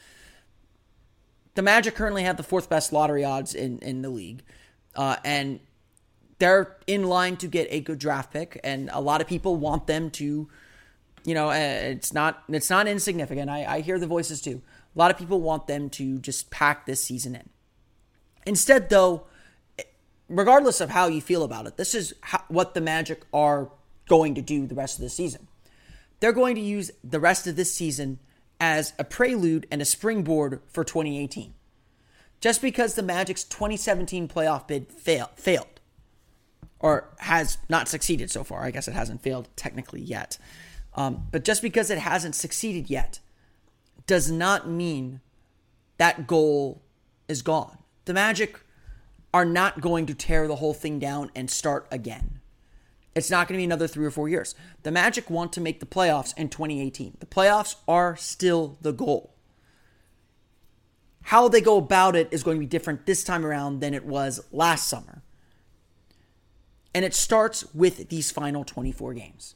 The 1.54 1.62
Magic 1.62 1.94
currently 1.94 2.22
have 2.22 2.36
the 2.36 2.42
fourth 2.42 2.68
best 2.68 2.92
lottery 2.92 3.24
odds 3.24 3.54
in 3.54 3.78
in 3.80 4.02
the 4.02 4.10
league, 4.10 4.42
uh, 4.94 5.16
and 5.24 5.60
they're 6.38 6.76
in 6.86 7.04
line 7.04 7.36
to 7.38 7.48
get 7.48 7.66
a 7.70 7.80
good 7.80 7.98
draft 7.98 8.32
pick, 8.32 8.60
and 8.62 8.88
a 8.92 9.00
lot 9.00 9.20
of 9.20 9.26
people 9.26 9.56
want 9.56 9.86
them 9.86 10.10
to. 10.12 10.48
You 11.24 11.34
know, 11.34 11.50
uh, 11.50 11.54
it's 11.54 12.14
not 12.14 12.44
it's 12.48 12.70
not 12.70 12.86
insignificant. 12.86 13.50
I, 13.50 13.64
I 13.64 13.80
hear 13.80 13.98
the 13.98 14.06
voices 14.06 14.40
too. 14.40 14.62
A 14.94 14.98
lot 14.98 15.10
of 15.10 15.18
people 15.18 15.40
want 15.40 15.66
them 15.66 15.90
to 15.90 16.18
just 16.18 16.50
pack 16.50 16.86
this 16.86 17.04
season 17.04 17.34
in. 17.34 17.50
Instead, 18.46 18.88
though, 18.88 19.26
regardless 20.28 20.80
of 20.80 20.90
how 20.90 21.08
you 21.08 21.20
feel 21.20 21.42
about 21.42 21.66
it, 21.66 21.76
this 21.76 21.94
is 21.94 22.14
how, 22.22 22.42
what 22.48 22.74
the 22.74 22.80
Magic 22.80 23.24
are 23.32 23.70
going 24.10 24.34
to 24.34 24.42
do 24.42 24.66
the 24.66 24.74
rest 24.74 24.98
of 24.98 25.04
the 25.04 25.08
season. 25.08 25.46
They're 26.18 26.32
going 26.32 26.56
to 26.56 26.60
use 26.60 26.90
the 27.04 27.20
rest 27.20 27.46
of 27.46 27.54
this 27.54 27.72
season 27.72 28.18
as 28.58 28.92
a 28.98 29.04
prelude 29.04 29.68
and 29.70 29.80
a 29.80 29.84
springboard 29.84 30.60
for 30.66 30.82
2018. 30.82 31.54
Just 32.40 32.60
because 32.60 32.94
the 32.94 33.04
Magic's 33.04 33.44
2017 33.44 34.26
playoff 34.26 34.66
bid 34.66 34.92
fail, 34.92 35.30
failed, 35.36 35.80
or 36.80 37.08
has 37.18 37.58
not 37.68 37.86
succeeded 37.86 38.32
so 38.32 38.42
far, 38.42 38.64
I 38.64 38.72
guess 38.72 38.88
it 38.88 38.94
hasn't 38.94 39.22
failed 39.22 39.48
technically 39.54 40.00
yet, 40.00 40.38
um, 40.94 41.28
but 41.30 41.44
just 41.44 41.62
because 41.62 41.88
it 41.88 41.98
hasn't 41.98 42.34
succeeded 42.34 42.90
yet 42.90 43.20
does 44.08 44.28
not 44.28 44.68
mean 44.68 45.20
that 45.98 46.26
goal 46.26 46.82
is 47.28 47.42
gone. 47.42 47.78
The 48.06 48.14
Magic 48.14 48.58
are 49.32 49.44
not 49.44 49.80
going 49.80 50.06
to 50.06 50.14
tear 50.14 50.48
the 50.48 50.56
whole 50.56 50.74
thing 50.74 50.98
down 50.98 51.30
and 51.36 51.48
start 51.48 51.86
again. 51.92 52.39
It's 53.14 53.30
not 53.30 53.48
going 53.48 53.56
to 53.56 53.60
be 53.60 53.64
another 53.64 53.88
three 53.88 54.06
or 54.06 54.10
four 54.10 54.28
years. 54.28 54.54
The 54.82 54.90
Magic 54.90 55.30
want 55.30 55.52
to 55.54 55.60
make 55.60 55.80
the 55.80 55.86
playoffs 55.86 56.36
in 56.36 56.48
2018. 56.48 57.16
The 57.18 57.26
playoffs 57.26 57.76
are 57.88 58.16
still 58.16 58.78
the 58.80 58.92
goal. 58.92 59.34
How 61.22 61.48
they 61.48 61.60
go 61.60 61.76
about 61.76 62.16
it 62.16 62.28
is 62.30 62.42
going 62.42 62.56
to 62.56 62.60
be 62.60 62.66
different 62.66 63.06
this 63.06 63.24
time 63.24 63.44
around 63.44 63.80
than 63.80 63.94
it 63.94 64.04
was 64.04 64.40
last 64.52 64.88
summer. 64.88 65.22
And 66.94 67.04
it 67.04 67.14
starts 67.14 67.72
with 67.74 68.08
these 68.08 68.30
final 68.30 68.64
24 68.64 69.14
games. 69.14 69.54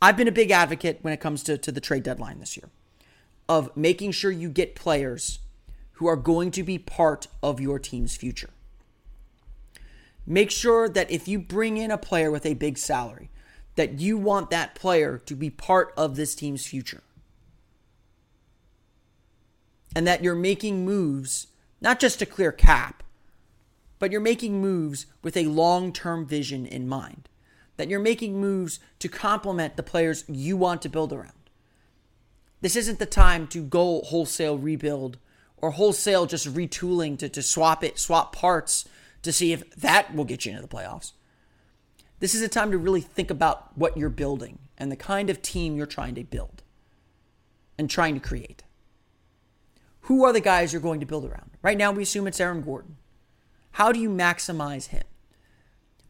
I've 0.00 0.16
been 0.16 0.28
a 0.28 0.32
big 0.32 0.50
advocate 0.50 0.98
when 1.02 1.12
it 1.12 1.20
comes 1.20 1.42
to, 1.44 1.58
to 1.58 1.72
the 1.72 1.80
trade 1.80 2.04
deadline 2.04 2.38
this 2.38 2.56
year 2.56 2.70
of 3.48 3.74
making 3.76 4.12
sure 4.12 4.30
you 4.30 4.48
get 4.50 4.74
players 4.74 5.40
who 5.92 6.06
are 6.06 6.16
going 6.16 6.50
to 6.52 6.62
be 6.62 6.78
part 6.78 7.26
of 7.42 7.60
your 7.60 7.78
team's 7.78 8.16
future. 8.16 8.50
Make 10.30 10.50
sure 10.50 10.90
that 10.90 11.10
if 11.10 11.26
you 11.26 11.38
bring 11.38 11.78
in 11.78 11.90
a 11.90 11.96
player 11.96 12.30
with 12.30 12.44
a 12.44 12.52
big 12.52 12.76
salary, 12.76 13.30
that 13.76 13.98
you 13.98 14.18
want 14.18 14.50
that 14.50 14.74
player 14.74 15.16
to 15.24 15.34
be 15.34 15.48
part 15.48 15.94
of 15.96 16.16
this 16.16 16.34
team's 16.34 16.66
future. 16.66 17.02
And 19.96 20.06
that 20.06 20.22
you're 20.22 20.34
making 20.34 20.84
moves, 20.84 21.46
not 21.80 21.98
just 21.98 22.18
to 22.18 22.26
clear 22.26 22.52
cap, 22.52 23.02
but 23.98 24.12
you're 24.12 24.20
making 24.20 24.60
moves 24.60 25.06
with 25.22 25.34
a 25.34 25.46
long 25.46 25.94
term 25.94 26.26
vision 26.26 26.66
in 26.66 26.86
mind. 26.86 27.30
That 27.78 27.88
you're 27.88 27.98
making 27.98 28.38
moves 28.38 28.80
to 28.98 29.08
complement 29.08 29.78
the 29.78 29.82
players 29.82 30.24
you 30.28 30.58
want 30.58 30.82
to 30.82 30.90
build 30.90 31.10
around. 31.10 31.32
This 32.60 32.76
isn't 32.76 32.98
the 32.98 33.06
time 33.06 33.46
to 33.46 33.62
go 33.62 34.02
wholesale 34.02 34.58
rebuild 34.58 35.16
or 35.56 35.70
wholesale 35.70 36.26
just 36.26 36.52
retooling 36.52 37.18
to, 37.18 37.30
to 37.30 37.42
swap 37.42 37.82
it, 37.82 37.98
swap 37.98 38.36
parts 38.36 38.84
to 39.22 39.32
see 39.32 39.52
if 39.52 39.68
that 39.76 40.14
will 40.14 40.24
get 40.24 40.44
you 40.44 40.52
into 40.52 40.62
the 40.62 40.68
playoffs. 40.68 41.12
This 42.20 42.34
is 42.34 42.42
a 42.42 42.48
time 42.48 42.70
to 42.72 42.78
really 42.78 43.00
think 43.00 43.30
about 43.30 43.76
what 43.76 43.96
you're 43.96 44.10
building 44.10 44.58
and 44.76 44.90
the 44.90 44.96
kind 44.96 45.30
of 45.30 45.42
team 45.42 45.76
you're 45.76 45.86
trying 45.86 46.14
to 46.16 46.24
build 46.24 46.62
and 47.78 47.88
trying 47.88 48.14
to 48.14 48.20
create. 48.20 48.64
Who 50.02 50.24
are 50.24 50.32
the 50.32 50.40
guys 50.40 50.72
you're 50.72 50.82
going 50.82 51.00
to 51.00 51.06
build 51.06 51.24
around? 51.24 51.50
Right 51.62 51.78
now, 51.78 51.92
we 51.92 52.02
assume 52.02 52.26
it's 52.26 52.40
Aaron 52.40 52.62
Gordon. 52.62 52.96
How 53.72 53.92
do 53.92 54.00
you 54.00 54.08
maximize 54.08 54.88
him? 54.88 55.04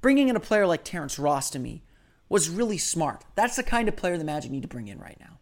Bringing 0.00 0.28
in 0.28 0.36
a 0.36 0.40
player 0.40 0.66
like 0.66 0.84
Terrence 0.84 1.18
Ross 1.18 1.50
to 1.50 1.58
me 1.58 1.82
was 2.28 2.48
really 2.48 2.78
smart. 2.78 3.24
That's 3.34 3.56
the 3.56 3.62
kind 3.62 3.88
of 3.88 3.96
player 3.96 4.16
the 4.16 4.24
Magic 4.24 4.50
need 4.50 4.62
to 4.62 4.68
bring 4.68 4.88
in 4.88 4.98
right 4.98 5.18
now. 5.18 5.38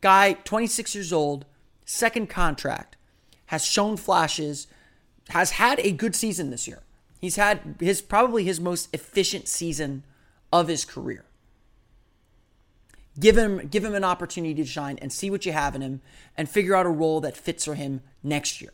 Guy, 0.00 0.32
26 0.32 0.94
years 0.94 1.12
old, 1.12 1.44
second 1.84 2.28
contract, 2.28 2.96
has 3.46 3.64
shown 3.64 3.96
flashes 3.96 4.66
has 5.28 5.52
had 5.52 5.80
a 5.80 5.92
good 5.92 6.14
season 6.14 6.50
this 6.50 6.66
year. 6.66 6.82
He's 7.20 7.36
had 7.36 7.76
his 7.80 8.00
probably 8.00 8.44
his 8.44 8.60
most 8.60 8.88
efficient 8.94 9.48
season 9.48 10.04
of 10.52 10.68
his 10.68 10.84
career. 10.84 11.24
Give 13.18 13.36
him 13.36 13.66
give 13.68 13.84
him 13.84 13.94
an 13.94 14.04
opportunity 14.04 14.54
to 14.54 14.64
shine 14.64 14.98
and 15.02 15.12
see 15.12 15.30
what 15.30 15.44
you 15.44 15.52
have 15.52 15.74
in 15.74 15.82
him 15.82 16.00
and 16.36 16.48
figure 16.48 16.76
out 16.76 16.86
a 16.86 16.90
role 16.90 17.20
that 17.20 17.36
fits 17.36 17.64
for 17.64 17.74
him 17.74 18.02
next 18.22 18.60
year. 18.60 18.72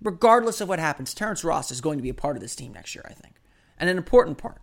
Regardless 0.00 0.60
of 0.60 0.68
what 0.68 0.80
happens, 0.80 1.14
Terrence 1.14 1.44
Ross 1.44 1.70
is 1.70 1.80
going 1.80 1.98
to 1.98 2.02
be 2.02 2.08
a 2.08 2.14
part 2.14 2.36
of 2.36 2.42
this 2.42 2.56
team 2.56 2.72
next 2.72 2.94
year, 2.94 3.04
I 3.08 3.12
think. 3.12 3.34
And 3.78 3.88
an 3.88 3.96
important 3.96 4.38
part. 4.38 4.60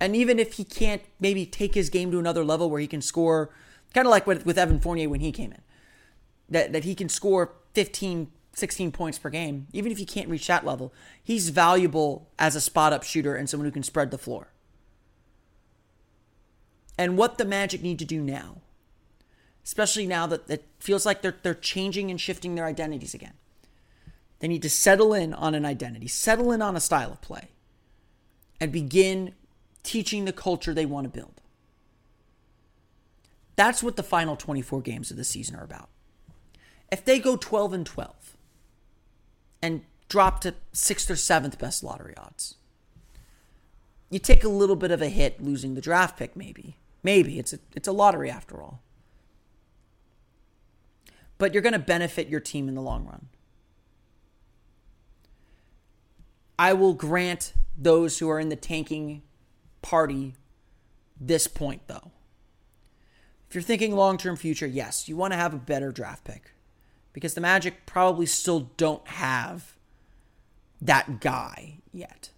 And 0.00 0.16
even 0.16 0.38
if 0.38 0.54
he 0.54 0.64
can't 0.64 1.02
maybe 1.20 1.46
take 1.46 1.74
his 1.74 1.88
game 1.88 2.10
to 2.10 2.18
another 2.18 2.44
level 2.44 2.68
where 2.68 2.80
he 2.80 2.88
can 2.88 3.00
score 3.00 3.50
kind 3.94 4.06
of 4.06 4.10
like 4.10 4.26
with, 4.26 4.44
with 4.44 4.58
Evan 4.58 4.78
Fournier 4.78 5.08
when 5.08 5.20
he 5.20 5.32
came 5.32 5.52
in. 5.52 5.62
That 6.48 6.72
that 6.72 6.84
he 6.84 6.94
can 6.94 7.08
score 7.08 7.54
15 7.74 8.30
16 8.56 8.90
points 8.90 9.18
per 9.18 9.28
game, 9.28 9.66
even 9.74 9.92
if 9.92 10.00
you 10.00 10.06
can't 10.06 10.30
reach 10.30 10.46
that 10.46 10.64
level, 10.64 10.90
he's 11.22 11.50
valuable 11.50 12.26
as 12.38 12.56
a 12.56 12.60
spot 12.60 12.90
up 12.90 13.02
shooter 13.02 13.36
and 13.36 13.50
someone 13.50 13.66
who 13.66 13.72
can 13.72 13.82
spread 13.82 14.10
the 14.10 14.16
floor. 14.16 14.48
And 16.96 17.18
what 17.18 17.36
the 17.36 17.44
Magic 17.44 17.82
need 17.82 17.98
to 17.98 18.06
do 18.06 18.22
now, 18.22 18.62
especially 19.62 20.06
now 20.06 20.26
that 20.28 20.48
it 20.48 20.64
feels 20.78 21.04
like 21.04 21.20
they're, 21.20 21.36
they're 21.42 21.52
changing 21.52 22.10
and 22.10 22.18
shifting 22.18 22.54
their 22.54 22.64
identities 22.64 23.12
again, 23.12 23.34
they 24.38 24.48
need 24.48 24.62
to 24.62 24.70
settle 24.70 25.12
in 25.12 25.34
on 25.34 25.54
an 25.54 25.66
identity, 25.66 26.08
settle 26.08 26.50
in 26.50 26.62
on 26.62 26.76
a 26.76 26.80
style 26.80 27.12
of 27.12 27.20
play, 27.20 27.50
and 28.58 28.72
begin 28.72 29.34
teaching 29.82 30.24
the 30.24 30.32
culture 30.32 30.72
they 30.72 30.86
want 30.86 31.04
to 31.04 31.10
build. 31.10 31.42
That's 33.54 33.82
what 33.82 33.96
the 33.96 34.02
final 34.02 34.34
24 34.34 34.80
games 34.80 35.10
of 35.10 35.18
the 35.18 35.24
season 35.24 35.56
are 35.56 35.64
about. 35.64 35.90
If 36.90 37.04
they 37.04 37.18
go 37.18 37.36
12 37.36 37.74
and 37.74 37.84
12, 37.86 38.35
and 39.62 39.82
drop 40.08 40.40
to 40.40 40.54
sixth 40.72 41.10
or 41.10 41.16
seventh 41.16 41.58
best 41.58 41.82
lottery 41.82 42.14
odds. 42.16 42.54
You 44.10 44.18
take 44.18 44.44
a 44.44 44.48
little 44.48 44.76
bit 44.76 44.90
of 44.90 45.02
a 45.02 45.08
hit 45.08 45.42
losing 45.42 45.74
the 45.74 45.80
draft 45.80 46.16
pick, 46.16 46.36
maybe. 46.36 46.76
Maybe. 47.02 47.38
It's 47.38 47.52
a, 47.52 47.58
it's 47.74 47.88
a 47.88 47.92
lottery 47.92 48.30
after 48.30 48.62
all. 48.62 48.80
But 51.38 51.52
you're 51.52 51.62
going 51.62 51.72
to 51.72 51.78
benefit 51.78 52.28
your 52.28 52.40
team 52.40 52.68
in 52.68 52.74
the 52.74 52.80
long 52.80 53.04
run. 53.04 53.26
I 56.58 56.72
will 56.72 56.94
grant 56.94 57.52
those 57.76 58.18
who 58.18 58.30
are 58.30 58.40
in 58.40 58.48
the 58.48 58.56
tanking 58.56 59.22
party 59.82 60.34
this 61.20 61.46
point, 61.46 61.82
though. 61.86 62.12
If 63.48 63.54
you're 63.54 63.62
thinking 63.62 63.94
long 63.94 64.16
term 64.16 64.36
future, 64.36 64.66
yes, 64.66 65.08
you 65.08 65.16
want 65.16 65.32
to 65.32 65.36
have 65.36 65.52
a 65.52 65.58
better 65.58 65.92
draft 65.92 66.24
pick 66.24 66.52
because 67.16 67.32
the 67.32 67.40
Magic 67.40 67.86
probably 67.86 68.26
still 68.26 68.68
don't 68.76 69.08
have 69.08 69.78
that 70.82 71.18
guy 71.18 71.78
yet. 71.90 72.28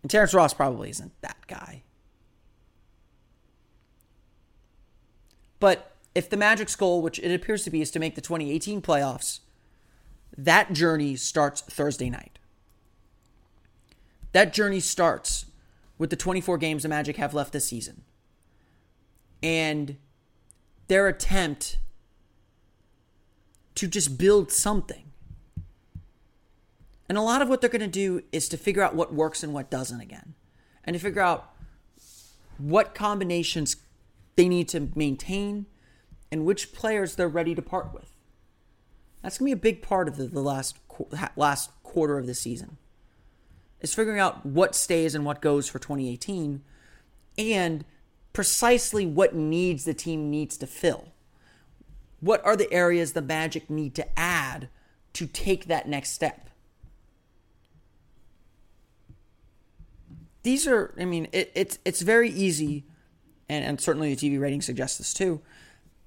And 0.00 0.08
Terrence 0.08 0.32
Ross 0.32 0.54
probably 0.54 0.90
isn't 0.90 1.10
that 1.22 1.38
guy. 1.48 1.82
But 5.58 5.96
if 6.14 6.30
the 6.30 6.36
Magic's 6.36 6.76
goal, 6.76 7.02
which 7.02 7.18
it 7.18 7.34
appears 7.34 7.64
to 7.64 7.70
be, 7.70 7.82
is 7.82 7.90
to 7.90 7.98
make 7.98 8.14
the 8.14 8.20
2018 8.20 8.80
playoffs, 8.80 9.40
that 10.38 10.72
journey 10.72 11.16
starts 11.16 11.62
Thursday 11.62 12.08
night. 12.08 12.38
That 14.30 14.52
journey 14.52 14.78
starts 14.78 15.46
with 15.98 16.10
the 16.10 16.16
24 16.16 16.58
games 16.58 16.84
the 16.84 16.88
Magic 16.88 17.16
have 17.16 17.34
left 17.34 17.52
this 17.52 17.66
season. 17.66 18.02
And 19.42 19.96
their 20.86 21.08
attempt 21.08 21.78
to 23.76 23.86
just 23.86 24.18
build 24.18 24.50
something. 24.50 25.04
And 27.08 27.16
a 27.16 27.22
lot 27.22 27.40
of 27.40 27.48
what 27.48 27.60
they're 27.60 27.70
going 27.70 27.80
to 27.80 27.86
do 27.86 28.22
is 28.32 28.48
to 28.48 28.56
figure 28.56 28.82
out 28.82 28.94
what 28.94 29.14
works 29.14 29.42
and 29.42 29.54
what 29.54 29.70
doesn't 29.70 30.00
again. 30.00 30.34
And 30.84 30.94
to 30.94 31.00
figure 31.00 31.22
out 31.22 31.54
what 32.58 32.94
combinations 32.94 33.76
they 34.34 34.48
need 34.48 34.68
to 34.68 34.88
maintain 34.94 35.66
and 36.32 36.44
which 36.44 36.72
players 36.72 37.14
they're 37.14 37.28
ready 37.28 37.54
to 37.54 37.62
part 37.62 37.94
with. 37.94 38.12
That's 39.22 39.38
going 39.38 39.50
to 39.50 39.56
be 39.56 39.60
a 39.60 39.72
big 39.72 39.82
part 39.82 40.08
of 40.08 40.16
the, 40.16 40.26
the 40.26 40.40
last 40.40 40.78
last 41.36 41.70
quarter 41.82 42.18
of 42.18 42.26
the 42.26 42.34
season. 42.34 42.78
Is 43.80 43.94
figuring 43.94 44.18
out 44.18 44.46
what 44.46 44.74
stays 44.74 45.14
and 45.14 45.24
what 45.24 45.42
goes 45.42 45.68
for 45.68 45.78
2018 45.78 46.62
and 47.36 47.84
precisely 48.32 49.04
what 49.04 49.34
needs 49.34 49.84
the 49.84 49.94
team 49.94 50.30
needs 50.30 50.56
to 50.58 50.66
fill. 50.66 51.08
What 52.20 52.44
are 52.44 52.56
the 52.56 52.72
areas 52.72 53.12
the 53.12 53.22
Magic 53.22 53.68
need 53.68 53.94
to 53.96 54.18
add 54.18 54.68
to 55.14 55.26
take 55.26 55.66
that 55.66 55.88
next 55.88 56.12
step? 56.12 56.50
These 60.42 60.66
are, 60.66 60.94
I 60.98 61.04
mean, 61.04 61.28
it, 61.32 61.50
it's 61.54 61.78
it's 61.84 62.02
very 62.02 62.30
easy, 62.30 62.84
and, 63.48 63.64
and 63.64 63.80
certainly 63.80 64.14
the 64.14 64.30
TV 64.30 64.40
rating 64.40 64.62
suggests 64.62 64.98
this 64.98 65.12
too. 65.12 65.40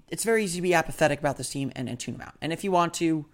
It's 0.07 0.23
very 0.23 0.43
easy 0.43 0.59
to 0.59 0.61
be 0.61 0.73
apathetic 0.73 1.19
about 1.19 1.37
this 1.37 1.49
team 1.49 1.71
and, 1.75 1.89
and 1.89 1.99
tune 1.99 2.13
them 2.13 2.27
out. 2.27 2.35
And 2.41 2.51
if 2.51 2.63
you 2.63 2.71
want 2.71 2.93
to, 2.95 3.25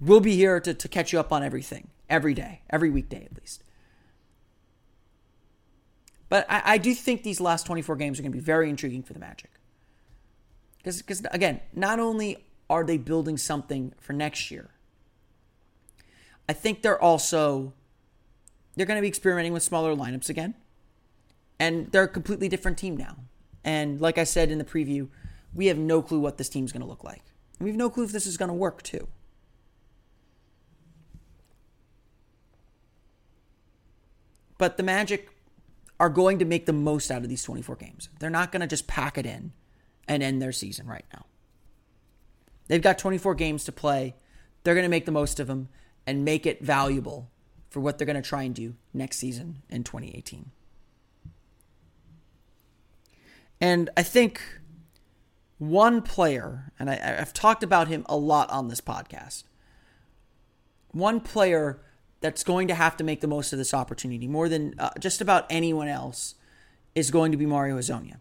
we'll 0.00 0.20
be 0.20 0.36
here 0.36 0.60
to, 0.60 0.74
to 0.74 0.88
catch 0.88 1.12
you 1.12 1.18
up 1.18 1.32
on 1.32 1.42
everything 1.42 1.88
every 2.08 2.34
day, 2.34 2.60
every 2.70 2.90
weekday 2.90 3.24
at 3.24 3.36
least. 3.36 3.64
But 6.28 6.46
I, 6.48 6.62
I 6.64 6.78
do 6.78 6.94
think 6.94 7.22
these 7.22 7.40
last 7.40 7.66
24 7.66 7.96
games 7.96 8.18
are 8.18 8.22
going 8.22 8.32
to 8.32 8.38
be 8.38 8.44
very 8.44 8.70
intriguing 8.70 9.02
for 9.02 9.12
the 9.12 9.18
Magic. 9.18 9.50
Because, 10.84 11.00
because 11.00 11.22
again, 11.30 11.60
not 11.72 11.98
only 11.98 12.44
are 12.68 12.84
they 12.84 12.98
building 12.98 13.38
something 13.38 13.94
for 13.98 14.12
next 14.12 14.50
year, 14.50 14.68
I 16.46 16.52
think 16.52 16.82
they're 16.82 17.00
also 17.00 17.72
they're 18.76 18.84
going 18.84 18.98
to 18.98 19.02
be 19.02 19.08
experimenting 19.08 19.54
with 19.54 19.62
smaller 19.62 19.96
lineups 19.96 20.28
again. 20.28 20.54
And 21.58 21.90
they're 21.90 22.02
a 22.02 22.08
completely 22.08 22.48
different 22.48 22.76
team 22.76 22.96
now. 22.96 23.16
And 23.64 23.98
like 24.00 24.18
I 24.18 24.24
said 24.24 24.50
in 24.50 24.58
the 24.58 24.64
preview, 24.64 25.08
we 25.54 25.66
have 25.66 25.78
no 25.78 26.02
clue 26.02 26.18
what 26.18 26.36
this 26.36 26.50
team's 26.50 26.70
going 26.70 26.82
to 26.82 26.88
look 26.88 27.02
like. 27.02 27.22
We 27.60 27.70
have 27.70 27.78
no 27.78 27.88
clue 27.88 28.04
if 28.04 28.12
this 28.12 28.26
is 28.26 28.36
going 28.36 28.48
to 28.48 28.54
work 28.54 28.82
too. 28.82 29.08
But 34.58 34.76
the 34.76 34.82
Magic 34.82 35.30
are 35.98 36.08
going 36.10 36.40
to 36.40 36.44
make 36.44 36.66
the 36.66 36.72
most 36.72 37.10
out 37.10 37.22
of 37.22 37.28
these 37.28 37.42
24 37.42 37.76
games. 37.76 38.08
They're 38.18 38.28
not 38.28 38.52
going 38.52 38.60
to 38.60 38.66
just 38.66 38.86
pack 38.86 39.16
it 39.16 39.24
in 39.24 39.52
and 40.08 40.22
end 40.22 40.40
their 40.40 40.52
season 40.52 40.86
right 40.86 41.04
now. 41.12 41.26
They've 42.68 42.82
got 42.82 42.98
24 42.98 43.34
games 43.34 43.64
to 43.64 43.72
play. 43.72 44.14
They're 44.62 44.74
going 44.74 44.84
to 44.84 44.90
make 44.90 45.06
the 45.06 45.12
most 45.12 45.38
of 45.40 45.46
them 45.46 45.68
and 46.06 46.24
make 46.24 46.46
it 46.46 46.62
valuable 46.62 47.30
for 47.70 47.80
what 47.80 47.98
they're 47.98 48.06
going 48.06 48.20
to 48.20 48.28
try 48.28 48.42
and 48.42 48.54
do 48.54 48.74
next 48.92 49.18
season 49.18 49.62
in 49.68 49.84
2018. 49.84 50.50
And 53.60 53.90
I 53.96 54.02
think 54.02 54.40
one 55.58 56.02
player, 56.02 56.72
and 56.78 56.90
I, 56.90 56.96
have 56.96 57.32
talked 57.32 57.62
about 57.62 57.88
him 57.88 58.04
a 58.08 58.16
lot 58.16 58.50
on 58.50 58.68
this 58.68 58.80
podcast, 58.80 59.44
one 60.92 61.20
player 61.20 61.80
that's 62.20 62.44
going 62.44 62.68
to 62.68 62.74
have 62.74 62.96
to 62.96 63.04
make 63.04 63.20
the 63.20 63.26
most 63.26 63.52
of 63.52 63.58
this 63.58 63.74
opportunity 63.74 64.28
more 64.28 64.48
than 64.48 64.74
uh, 64.78 64.90
just 64.98 65.20
about 65.20 65.46
anyone 65.50 65.88
else 65.88 66.34
is 66.94 67.10
going 67.10 67.32
to 67.32 67.38
be 67.38 67.46
Mario 67.46 67.76
Hezonja. 67.76 68.16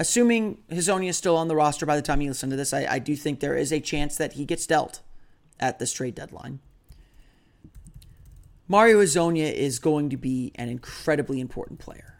Assuming 0.00 0.62
Hezonja 0.70 1.10
is 1.10 1.18
still 1.18 1.36
on 1.36 1.48
the 1.48 1.54
roster 1.54 1.84
by 1.84 1.94
the 1.94 2.00
time 2.00 2.22
you 2.22 2.30
listen 2.30 2.48
to 2.48 2.56
this, 2.56 2.72
I, 2.72 2.86
I 2.86 2.98
do 2.98 3.14
think 3.14 3.40
there 3.40 3.54
is 3.54 3.70
a 3.70 3.80
chance 3.80 4.16
that 4.16 4.32
he 4.32 4.46
gets 4.46 4.66
dealt 4.66 5.02
at 5.60 5.78
this 5.78 5.92
trade 5.92 6.14
deadline. 6.14 6.60
Mario 8.66 9.02
Hezonja 9.02 9.52
is 9.52 9.78
going 9.78 10.08
to 10.08 10.16
be 10.16 10.52
an 10.54 10.70
incredibly 10.70 11.38
important 11.38 11.80
player. 11.80 12.14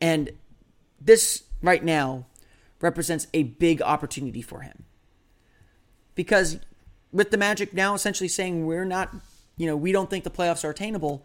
And 0.00 0.32
this 1.00 1.44
right 1.62 1.84
now 1.84 2.26
represents 2.80 3.28
a 3.32 3.44
big 3.44 3.80
opportunity 3.80 4.42
for 4.42 4.62
him. 4.62 4.86
Because 6.16 6.58
with 7.12 7.30
the 7.30 7.36
Magic 7.36 7.72
now 7.72 7.94
essentially 7.94 8.26
saying 8.26 8.66
we're 8.66 8.84
not, 8.84 9.14
you 9.56 9.68
know, 9.68 9.76
we 9.76 9.92
don't 9.92 10.10
think 10.10 10.24
the 10.24 10.30
playoffs 10.30 10.64
are 10.64 10.70
attainable, 10.70 11.24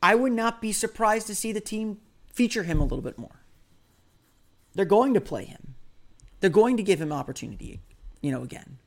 I 0.00 0.14
would 0.14 0.32
not 0.32 0.62
be 0.62 0.70
surprised 0.70 1.26
to 1.26 1.34
see 1.34 1.50
the 1.50 1.60
team 1.60 1.98
feature 2.34 2.64
him 2.64 2.80
a 2.80 2.84
little 2.84 3.00
bit 3.00 3.18
more. 3.18 3.40
They're 4.74 4.84
going 4.84 5.14
to 5.14 5.20
play 5.20 5.44
him. 5.44 5.74
They're 6.40 6.50
going 6.50 6.76
to 6.76 6.82
give 6.82 7.00
him 7.00 7.12
opportunity, 7.12 7.80
you 8.20 8.30
know, 8.30 8.42
again. 8.42 8.78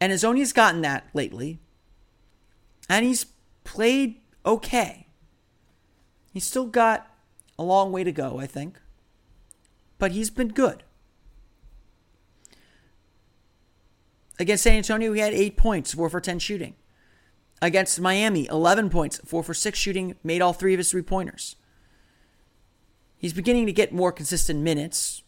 And 0.00 0.12
Hezonja's 0.12 0.52
gotten 0.52 0.80
that 0.80 1.08
lately. 1.14 1.60
And 2.88 3.04
he's 3.04 3.26
played 3.64 4.20
okay. 4.44 5.06
He's 6.32 6.46
still 6.46 6.66
got 6.66 7.10
a 7.58 7.62
long 7.62 7.92
way 7.92 8.02
to 8.02 8.12
go, 8.12 8.38
I 8.38 8.46
think 8.46 8.78
but 9.98 10.12
he's 10.12 10.30
been 10.30 10.48
good. 10.48 10.84
Against 14.38 14.62
San 14.62 14.74
Antonio, 14.74 15.12
he 15.12 15.20
had 15.20 15.34
eight 15.34 15.56
points, 15.56 15.92
four 15.92 16.08
for 16.08 16.20
10 16.20 16.38
shooting. 16.38 16.74
Against 17.60 18.00
Miami, 18.00 18.46
11 18.46 18.88
points, 18.88 19.20
four 19.24 19.42
for 19.42 19.52
six 19.52 19.78
shooting, 19.78 20.14
made 20.22 20.40
all 20.40 20.52
three 20.52 20.74
of 20.74 20.78
his 20.78 20.92
three 20.92 21.02
pointers. 21.02 21.56
He's 23.18 23.32
beginning 23.32 23.66
to 23.66 23.72
get 23.72 23.92
more 23.92 24.12
consistent 24.12 24.60
minutes. 24.60 25.22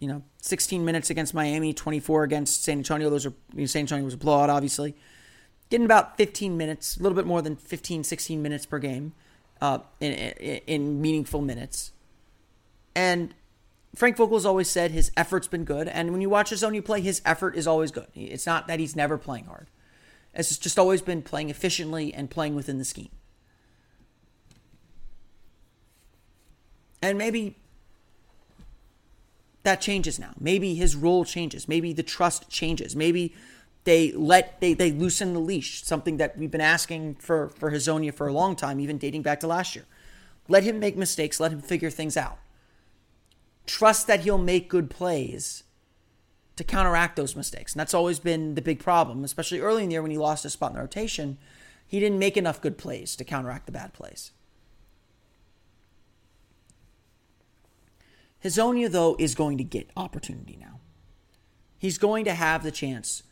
You 0.00 0.08
know, 0.08 0.22
16 0.42 0.84
minutes 0.84 1.10
against 1.10 1.34
Miami, 1.34 1.72
24 1.74 2.24
against 2.24 2.62
San 2.62 2.78
Antonio. 2.78 3.10
Those 3.10 3.26
are, 3.26 3.34
you 3.52 3.60
know, 3.60 3.66
San 3.66 3.80
Antonio 3.80 4.04
was 4.04 4.14
a 4.14 4.18
blowout, 4.18 4.48
obviously. 4.48 4.94
Getting 5.70 5.84
about 5.84 6.16
15 6.16 6.56
minutes, 6.56 6.96
a 6.96 7.02
little 7.02 7.16
bit 7.16 7.26
more 7.26 7.42
than 7.42 7.56
15, 7.56 8.04
16 8.04 8.40
minutes 8.40 8.64
per 8.64 8.78
game 8.78 9.12
uh, 9.60 9.80
in, 10.00 10.12
in, 10.12 10.60
in 10.66 11.00
meaningful 11.00 11.42
minutes. 11.42 11.92
And 12.94 13.34
Frank 13.94 14.16
Vogel's 14.16 14.46
always 14.46 14.68
said 14.70 14.92
his 14.92 15.10
effort's 15.16 15.48
been 15.48 15.64
good, 15.64 15.88
and 15.88 16.12
when 16.12 16.20
you 16.20 16.30
watch 16.30 16.50
Hezonja 16.50 16.84
play, 16.84 17.00
his 17.00 17.20
effort 17.24 17.56
is 17.56 17.66
always 17.66 17.90
good. 17.90 18.06
It's 18.14 18.46
not 18.46 18.68
that 18.68 18.78
he's 18.78 18.94
never 18.94 19.18
playing 19.18 19.46
hard. 19.46 19.68
It's 20.34 20.56
just 20.58 20.78
always 20.78 21.02
been 21.02 21.22
playing 21.22 21.50
efficiently 21.50 22.14
and 22.14 22.30
playing 22.30 22.54
within 22.54 22.78
the 22.78 22.84
scheme. 22.84 23.10
And 27.00 27.18
maybe 27.18 27.56
that 29.62 29.80
changes 29.80 30.18
now. 30.18 30.32
Maybe 30.38 30.74
his 30.74 30.96
role 30.96 31.24
changes. 31.24 31.68
Maybe 31.68 31.92
the 31.92 32.02
trust 32.02 32.48
changes. 32.48 32.96
Maybe 32.96 33.34
they 33.84 34.12
let 34.12 34.60
they 34.60 34.74
they 34.74 34.90
loosen 34.90 35.32
the 35.32 35.40
leash. 35.40 35.84
Something 35.84 36.16
that 36.16 36.36
we've 36.36 36.50
been 36.50 36.60
asking 36.60 37.16
for 37.16 37.48
for 37.50 37.70
Hezonja 37.70 38.12
for 38.12 38.26
a 38.26 38.32
long 38.32 38.56
time, 38.56 38.80
even 38.80 38.98
dating 38.98 39.22
back 39.22 39.40
to 39.40 39.46
last 39.46 39.76
year. 39.76 39.84
Let 40.48 40.64
him 40.64 40.80
make 40.80 40.96
mistakes. 40.96 41.38
Let 41.38 41.52
him 41.52 41.60
figure 41.60 41.90
things 41.90 42.16
out 42.16 42.38
trust 43.68 44.06
that 44.08 44.20
he'll 44.20 44.38
make 44.38 44.68
good 44.68 44.90
plays 44.90 45.62
to 46.56 46.64
counteract 46.64 47.14
those 47.14 47.36
mistakes. 47.36 47.72
And 47.72 47.80
that's 47.80 47.94
always 47.94 48.18
been 48.18 48.56
the 48.56 48.62
big 48.62 48.80
problem, 48.80 49.22
especially 49.22 49.60
early 49.60 49.84
in 49.84 49.90
the 49.90 49.92
year 49.92 50.02
when 50.02 50.10
he 50.10 50.18
lost 50.18 50.42
his 50.42 50.54
spot 50.54 50.70
in 50.70 50.76
the 50.76 50.80
rotation. 50.80 51.38
He 51.86 52.00
didn't 52.00 52.18
make 52.18 52.36
enough 52.36 52.60
good 52.60 52.76
plays 52.76 53.14
to 53.16 53.24
counteract 53.24 53.66
the 53.66 53.72
bad 53.72 53.92
plays. 53.92 54.32
Hezonja, 58.44 58.90
though, 58.90 59.16
is 59.18 59.34
going 59.34 59.58
to 59.58 59.64
get 59.64 59.90
opportunity 59.96 60.56
now. 60.60 60.80
He's 61.78 61.98
going 61.98 62.24
to 62.24 62.34
have 62.34 62.62
the 62.62 62.70
chance 62.70 63.22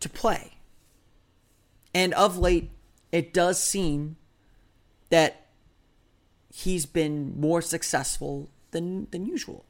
to 0.00 0.08
play. 0.08 0.52
And 1.94 2.12
of 2.14 2.38
late, 2.38 2.70
it 3.12 3.32
does 3.32 3.62
seem 3.62 4.16
that 5.10 5.46
he's 6.52 6.86
been 6.86 7.38
more 7.38 7.62
successful 7.62 8.50
than 8.70 9.08
than 9.10 9.26
usual. 9.26 9.64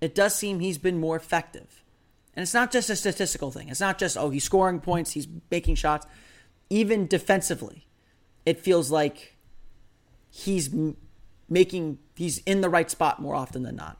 It 0.00 0.14
does 0.14 0.34
seem 0.34 0.60
he's 0.60 0.78
been 0.78 0.98
more 0.98 1.16
effective. 1.16 1.82
And 2.34 2.42
it's 2.42 2.54
not 2.54 2.72
just 2.72 2.90
a 2.90 2.96
statistical 2.96 3.50
thing. 3.50 3.68
It's 3.68 3.80
not 3.80 3.98
just, 3.98 4.16
oh, 4.16 4.30
he's 4.30 4.44
scoring 4.44 4.80
points, 4.80 5.12
he's 5.12 5.28
making 5.50 5.74
shots. 5.76 6.06
Even 6.70 7.06
defensively, 7.06 7.86
it 8.46 8.58
feels 8.58 8.90
like 8.90 9.36
he's 10.30 10.70
making, 11.52 11.98
he's 12.16 12.38
in 12.38 12.60
the 12.60 12.68
right 12.68 12.90
spot 12.90 13.20
more 13.20 13.34
often 13.34 13.62
than 13.62 13.76
not. 13.76 13.98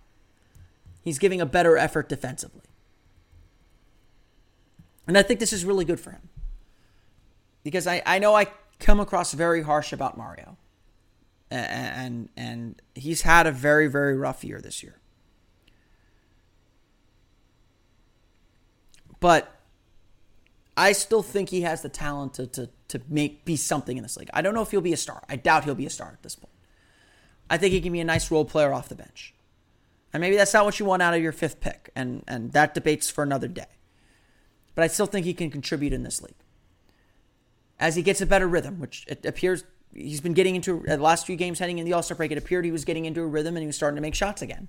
He's 1.03 1.19
giving 1.19 1.41
a 1.41 1.47
better 1.47 1.77
effort 1.77 2.09
defensively. 2.09 2.63
And 5.07 5.19
I 5.19 5.23
think 5.23 5.41
this 5.41 5.53
is 5.53 5.65
really 5.65 5.85
good 5.85 6.01
for 6.01 6.11
him. 6.11 6.29
Because 7.65 7.87
I, 7.87 8.03
I 8.07 8.19
know 8.19 8.35
I 8.35 8.47
come 8.79 9.01
across 9.01 9.33
very 9.33 9.63
harsh 9.63 9.93
about 9.93 10.17
Mario. 10.17 10.57
And, 11.51 12.31
and 12.35 12.81
he's 12.95 13.23
had 13.23 13.47
a 13.47 13.53
very, 13.53 13.87
very 13.87 14.17
rough 14.17 14.43
year 14.43 14.61
this 14.61 14.83
year. 14.83 14.99
But 19.21 19.55
I 20.77 20.93
still 20.93 21.23
think 21.23 21.51
he 21.51 21.61
has 21.61 21.83
the 21.83 21.89
talent 21.91 22.35
to, 22.35 22.47
to, 22.47 22.71
to 22.89 23.01
make 23.09 23.45
be 23.45 23.57
something 23.57 23.97
in 23.97 24.03
this 24.03 24.17
league. 24.17 24.31
I 24.33 24.41
don't 24.41 24.55
know 24.55 24.63
if 24.63 24.71
he'll 24.71 24.81
be 24.81 24.95
a 24.95 24.97
star. 24.97 25.23
I 25.29 25.37
doubt 25.37 25.65
he'll 25.65 25.75
be 25.75 25.87
a 25.87 25.91
star 25.91 26.09
at 26.09 26.23
this 26.23 26.35
point. 26.35 26.53
I 27.51 27.57
think 27.59 27.73
he 27.73 27.81
can 27.81 27.93
be 27.93 28.01
a 28.01 28.05
nice 28.05 28.31
role 28.31 28.45
player 28.45 28.73
off 28.73 28.89
the 28.89 28.95
bench. 28.95 29.35
And 30.13 30.21
maybe 30.21 30.37
that's 30.37 30.53
not 30.53 30.65
what 30.65 30.79
you 30.79 30.87
want 30.87 31.03
out 31.03 31.15
of 31.15 31.23
your 31.23 31.33
fifth 31.33 31.61
pick, 31.61 31.91
and, 31.97 32.23
and 32.29 32.53
that 32.53 32.75
debate's 32.75 33.11
for 33.11 33.23
another 33.23 33.49
day. 33.49 33.67
But 34.75 34.85
I 34.85 34.87
still 34.89 35.07
think 35.07 35.25
he 35.25 35.35
can 35.35 35.51
contribute 35.51 35.93
in 35.93 36.03
this 36.03 36.21
league. 36.21 36.35
As 37.79 37.97
he 37.97 38.03
gets 38.03 38.21
a 38.21 38.27
better 38.27 38.47
rhythm, 38.47 38.79
which 38.79 39.05
it 39.09 39.25
appears 39.25 39.65
he's 39.95 40.21
been 40.21 40.35
getting 40.35 40.55
into 40.55 40.81
uh, 40.89 40.97
the 40.97 41.03
last 41.03 41.27
few 41.27 41.37
games 41.37 41.59
heading 41.59 41.79
in 41.79 41.85
the 41.85 41.93
All 41.93 42.03
Star 42.03 42.17
break, 42.17 42.31
it 42.31 42.39
appeared 42.39 42.65
he 42.65 42.73
was 42.73 42.85
getting 42.85 43.05
into 43.05 43.21
a 43.21 43.27
rhythm 43.27 43.57
and 43.57 43.63
he 43.63 43.67
was 43.67 43.77
starting 43.77 43.97
to 43.97 44.03
make 44.03 44.15
shots 44.15 44.43
again. 44.43 44.69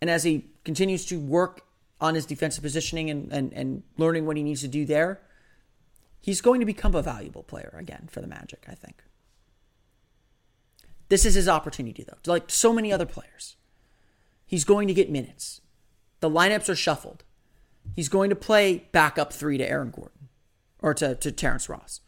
And 0.00 0.08
as 0.08 0.24
he 0.24 0.46
continues 0.64 1.04
to 1.06 1.18
work 1.18 1.66
on 2.00 2.14
his 2.14 2.24
defensive 2.24 2.62
positioning 2.62 3.10
and, 3.10 3.32
and, 3.32 3.52
and 3.52 3.82
learning 3.98 4.26
what 4.26 4.36
he 4.36 4.42
needs 4.42 4.62
to 4.62 4.68
do 4.68 4.86
there, 4.86 5.20
he's 6.20 6.40
going 6.40 6.60
to 6.60 6.66
become 6.66 6.94
a 6.94 7.02
valuable 7.02 7.42
player 7.42 7.74
again 7.78 8.08
for 8.10 8.20
the 8.20 8.26
Magic, 8.26 8.64
I 8.68 8.74
think. 8.74 9.02
This 11.10 11.26
is 11.26 11.34
his 11.34 11.48
opportunity, 11.48 12.04
though. 12.04 12.32
Like 12.32 12.44
so 12.48 12.72
many 12.72 12.92
other 12.92 13.04
players, 13.04 13.56
he's 14.46 14.64
going 14.64 14.88
to 14.88 14.94
get 14.94 15.10
minutes. 15.10 15.60
The 16.20 16.30
lineups 16.30 16.68
are 16.68 16.76
shuffled. 16.76 17.24
He's 17.96 18.08
going 18.08 18.30
to 18.30 18.36
play 18.36 18.86
backup 18.92 19.32
three 19.32 19.58
to 19.58 19.68
Aaron 19.68 19.90
Gordon 19.90 20.28
or 20.78 20.94
to, 20.94 21.16
to 21.16 21.32
Terrence 21.32 21.68
Ross. 21.68 22.00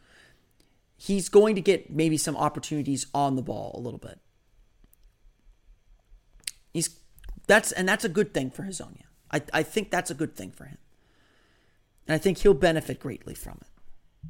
He's 0.97 1.29
going 1.29 1.57
to 1.57 1.61
get 1.61 1.91
maybe 1.91 2.17
some 2.17 2.37
opportunities 2.37 3.09
on 3.13 3.35
the 3.35 3.43
ball 3.43 3.75
a 3.77 3.81
little 3.81 3.99
bit. 3.99 4.21
He's 6.73 6.97
that's 7.49 7.73
and 7.73 7.89
that's 7.89 8.05
a 8.05 8.09
good 8.09 8.33
thing 8.33 8.51
for 8.51 8.63
Hezonja. 8.63 9.03
I, 9.33 9.43
I 9.53 9.63
think 9.65 9.91
that's 9.91 10.13
a 10.13 10.15
good 10.15 10.37
thing 10.37 10.53
for 10.53 10.67
him. 10.67 10.79
And 12.07 12.15
I 12.15 12.19
think 12.19 12.39
he'll 12.39 12.55
benefit 12.55 13.01
greatly 13.01 13.35
from 13.35 13.59
it. 13.61 14.29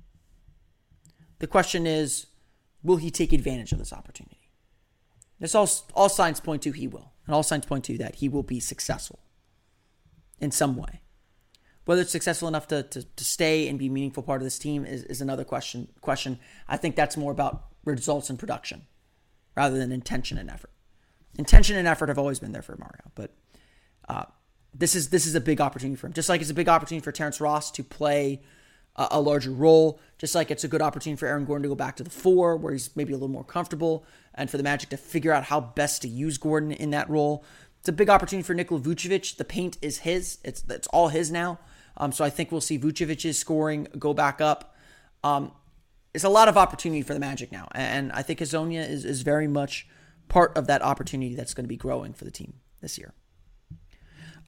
The 1.41 1.47
question 1.47 1.87
is, 1.87 2.27
will 2.83 2.97
he 2.97 3.11
take 3.11 3.35
advantage 3.35 3.73
of 3.73 3.79
this 3.79 3.93
opportunity? 3.93 4.41
This 5.42 5.57
all, 5.57 5.68
all 5.94 6.09
signs 6.09 6.38
point 6.38 6.62
to 6.62 6.70
he 6.70 6.87
will. 6.87 7.12
And 7.26 7.35
all 7.35 7.42
signs 7.42 7.66
point 7.66 7.85
to 7.87 7.98
that 7.98 8.16
he 8.16 8.28
will 8.28 8.44
be 8.44 8.61
successful 8.61 9.18
in 10.40 10.52
some 10.52 10.76
way. 10.76 11.00
Whether 11.85 12.02
it's 12.02 12.12
successful 12.12 12.46
enough 12.46 12.68
to, 12.68 12.85
to, 12.85 13.02
to 13.02 13.24
stay 13.24 13.66
and 13.66 13.76
be 13.76 13.88
meaningful 13.88 14.22
part 14.22 14.40
of 14.40 14.44
this 14.44 14.59
team 14.59 14.87
is, 14.87 15.02
is 15.02 15.20
another 15.20 15.42
question. 15.42 15.88
Question. 16.00 16.38
I 16.68 16.76
think 16.76 16.94
that's 16.94 17.16
more 17.16 17.33
about 17.33 17.64
results 17.85 18.31
and 18.31 18.38
production 18.38 18.83
rather 19.57 19.76
than 19.76 19.90
intention 19.90 20.38
and 20.38 20.48
effort. 20.48 20.70
Intention 21.37 21.76
and 21.76 21.88
effort 21.88 22.09
have 22.09 22.20
always 22.20 22.38
been 22.38 22.52
there 22.52 22.62
for 22.62 22.76
Mario, 22.76 23.11
but 23.16 23.35
uh, 24.09 24.26
this 24.72 24.94
is 24.94 25.09
this 25.09 25.26
is 25.26 25.35
a 25.35 25.40
big 25.40 25.61
opportunity 25.61 25.96
for 25.96 26.07
him. 26.07 26.12
Just 26.12 26.28
like 26.28 26.40
it's 26.40 26.50
a 26.50 26.55
big 26.55 26.68
opportunity 26.68 27.02
for 27.02 27.11
Terrence 27.11 27.40
Ross 27.40 27.70
to 27.72 27.83
play 27.83 28.42
a, 28.96 29.09
a, 29.12 29.20
larger 29.20 29.50
role. 29.50 30.00
Just 30.18 30.35
like 30.35 30.50
it's 30.50 30.64
a 30.64 30.68
good 30.68 30.83
opportunity 30.83 31.18
for 31.18 31.26
Aaron 31.26 31.44
Gordon 31.44 31.62
to 31.64 31.68
go 31.68 31.74
back 31.74 31.96
to 31.96 32.05
the 32.05 32.11
four, 32.11 32.57
where 32.57 32.72
he's 32.72 32.94
maybe 32.96 33.12
a 33.12 33.16
little 33.16 33.28
more 33.28 33.44
comfortable, 33.44 34.05
and 34.35 34.50
for 34.50 34.57
the 34.57 34.62
Magic 34.62 34.90
to 34.90 34.96
figure 34.96 35.33
out 35.33 35.44
how 35.44 35.61
best 35.61 36.02
to 36.02 36.09
use 36.09 36.38
Gordon 36.38 36.72
in 36.72 36.90
that 36.90 37.09
role. 37.09 37.44
It's 37.81 37.88
a 37.88 37.92
big 37.92 38.09
opportunity 38.09 38.46
for 38.46 38.55
Nikola 38.55 38.81
Vucevic. 38.81 39.37
The 39.37 39.44
paint 39.44 39.78
is 39.83 39.98
his. 39.98 40.38
It's 40.44 40.64
it's 40.68 40.87
all 40.88 41.09
his 41.09 41.31
now. 41.31 41.59
Um, 41.96 42.12
so 42.12 42.24
I 42.24 42.31
think 42.31 42.52
we'll 42.52 42.61
see 42.61 42.78
Vucevic's 42.78 43.38
scoring 43.38 43.88
go 43.98 44.14
back 44.14 44.40
up. 44.40 44.74
Um, 45.24 45.52
it's 46.14 46.24
a 46.24 46.28
lot 46.28 46.48
of 46.48 46.57
opportunity 46.57 47.02
for 47.02 47.14
the 47.14 47.20
Magic 47.20 47.50
now, 47.50 47.68
and 47.74 48.12
I 48.12 48.22
think 48.22 48.40
Hezonja 48.40 48.88
is 48.88 49.05
is 49.05 49.22
very 49.22 49.48
much 49.48 49.87
part 50.28 50.57
of 50.57 50.66
that 50.66 50.83
opportunity 50.83 51.35
that's 51.35 51.55
going 51.55 51.64
to 51.64 51.68
be 51.68 51.76
growing 51.76 52.12
for 52.12 52.24
the 52.24 52.31
team 52.31 52.55
this 52.81 52.98
year. 52.98 53.14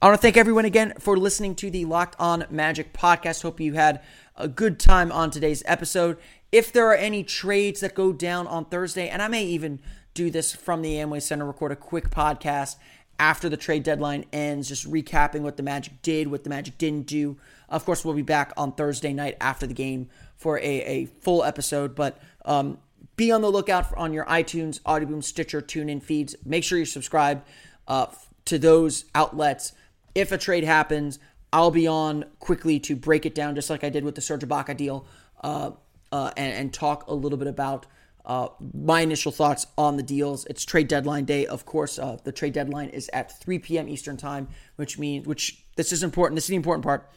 I 0.01 0.07
want 0.07 0.19
to 0.19 0.21
thank 0.21 0.35
everyone 0.35 0.65
again 0.65 0.93
for 0.99 1.17
listening 1.17 1.55
to 1.55 1.71
the 1.71 1.85
Locked 1.85 2.15
On 2.19 2.45
Magic 2.49 2.93
podcast. 2.93 3.41
Hope 3.41 3.59
you 3.59 3.73
had 3.73 4.01
a 4.37 4.47
good 4.47 4.79
time 4.79 5.11
on 5.11 5.31
today's 5.31 5.63
episode. 5.65 6.17
If 6.51 6.71
there 6.71 6.87
are 6.87 6.95
any 6.95 7.23
trades 7.23 7.81
that 7.81 7.95
go 7.95 8.13
down 8.13 8.47
on 8.47 8.65
Thursday, 8.65 9.09
and 9.09 9.21
I 9.21 9.27
may 9.27 9.45
even 9.45 9.79
do 10.13 10.29
this 10.29 10.53
from 10.53 10.81
the 10.81 10.95
Amway 10.95 11.21
Center, 11.21 11.45
record 11.45 11.71
a 11.71 11.75
quick 11.75 12.09
podcast 12.09 12.75
after 13.17 13.47
the 13.47 13.57
trade 13.57 13.83
deadline 13.83 14.25
ends, 14.33 14.67
just 14.67 14.89
recapping 14.89 15.41
what 15.41 15.57
the 15.57 15.63
Magic 15.63 16.01
did, 16.01 16.27
what 16.27 16.43
the 16.43 16.49
Magic 16.49 16.77
didn't 16.77 17.07
do. 17.07 17.37
Of 17.69 17.85
course, 17.85 18.03
we'll 18.03 18.13
be 18.13 18.21
back 18.21 18.51
on 18.57 18.73
Thursday 18.73 19.13
night 19.13 19.37
after 19.39 19.65
the 19.65 19.73
game 19.73 20.09
for 20.35 20.59
a, 20.59 20.63
a 20.63 21.05
full 21.05 21.43
episode, 21.43 21.95
but 21.95 22.21
um, 22.43 22.77
be 23.15 23.31
on 23.31 23.41
the 23.41 23.49
lookout 23.49 23.89
for, 23.89 23.97
on 23.97 24.11
your 24.11 24.25
iTunes, 24.25 24.81
Audioboom, 24.81 25.23
Stitcher, 25.23 25.61
TuneIn 25.61 26.03
feeds. 26.03 26.35
Make 26.43 26.63
sure 26.63 26.77
you're 26.77 26.85
subscribed 26.85 27.47
uh, 27.87 28.07
to 28.45 28.59
those 28.59 29.05
outlets 29.15 29.73
if 30.13 30.31
a 30.31 30.37
trade 30.37 30.63
happens, 30.63 31.19
I'll 31.55 31.71
be 31.71 31.87
on 31.87 32.25
quickly 32.39 32.81
to 32.81 32.97
break 32.97 33.25
it 33.25 33.33
down, 33.33 33.55
just 33.55 33.69
like 33.69 33.85
I 33.85 33.89
did 33.89 34.03
with 34.03 34.15
the 34.15 34.21
Serge 34.21 34.41
Ibaka 34.41 34.75
deal, 34.75 35.05
uh, 35.41 35.71
uh, 36.11 36.31
and, 36.35 36.53
and, 36.53 36.73
talk 36.73 37.07
a 37.07 37.13
little 37.13 37.37
bit 37.37 37.47
about 37.47 37.85
uh, 38.25 38.49
my 38.73 38.99
initial 38.99 39.31
thoughts 39.31 39.65
on 39.77 39.95
the 39.95 40.03
deals. 40.03 40.45
It's 40.47 40.65
trade 40.65 40.89
deadline 40.89 41.23
day, 41.23 41.45
of 41.45 41.65
course. 41.65 41.97
Uh, 41.97 42.17
the 42.25 42.33
trade 42.33 42.51
deadline 42.51 42.89
is 42.89 43.09
at 43.13 43.39
3 43.39 43.59
p.m. 43.59 43.87
Eastern 43.87 44.17
time, 44.17 44.49
which 44.75 44.99
means 44.99 45.27
which 45.27 45.63
this 45.77 45.93
is 45.93 46.03
important. 46.03 46.35
This 46.35 46.43
is 46.43 46.49
the 46.49 46.57
important 46.57 46.83
part. 46.83 47.09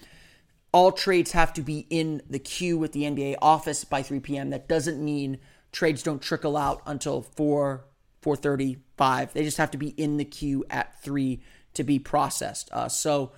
All 0.71 0.93
trades 0.93 1.33
have 1.33 1.53
to 1.55 1.63
be 1.63 1.89
in 1.91 2.23
the 2.31 2.39
queue 2.39 2.79
with 2.79 2.93
the 2.93 3.03
NBA 3.03 3.39
office 3.43 3.83
by 3.83 4.05
3 4.05 4.21
p.m. 4.21 4.51
That 4.51 4.69
doesn't 4.69 5.05
mean 5.05 5.39
trades 5.73 6.05
don't 6.05 6.23
trickle 6.23 6.57
out 6.57 6.81
until 6.87 7.23
4 7.23 7.85
4:35. 8.23 9.33
They 9.33 9.43
just 9.43 9.57
have 9.57 9.73
to 9.73 9.79
be 9.79 9.89
in 9.89 10.17
the 10.17 10.25
queue 10.25 10.65
at 10.71 11.03
3 11.03 11.41
to 11.75 11.83
be 11.83 11.99
processed. 11.99 12.69
Uh, 12.73 12.89
so 12.89 13.33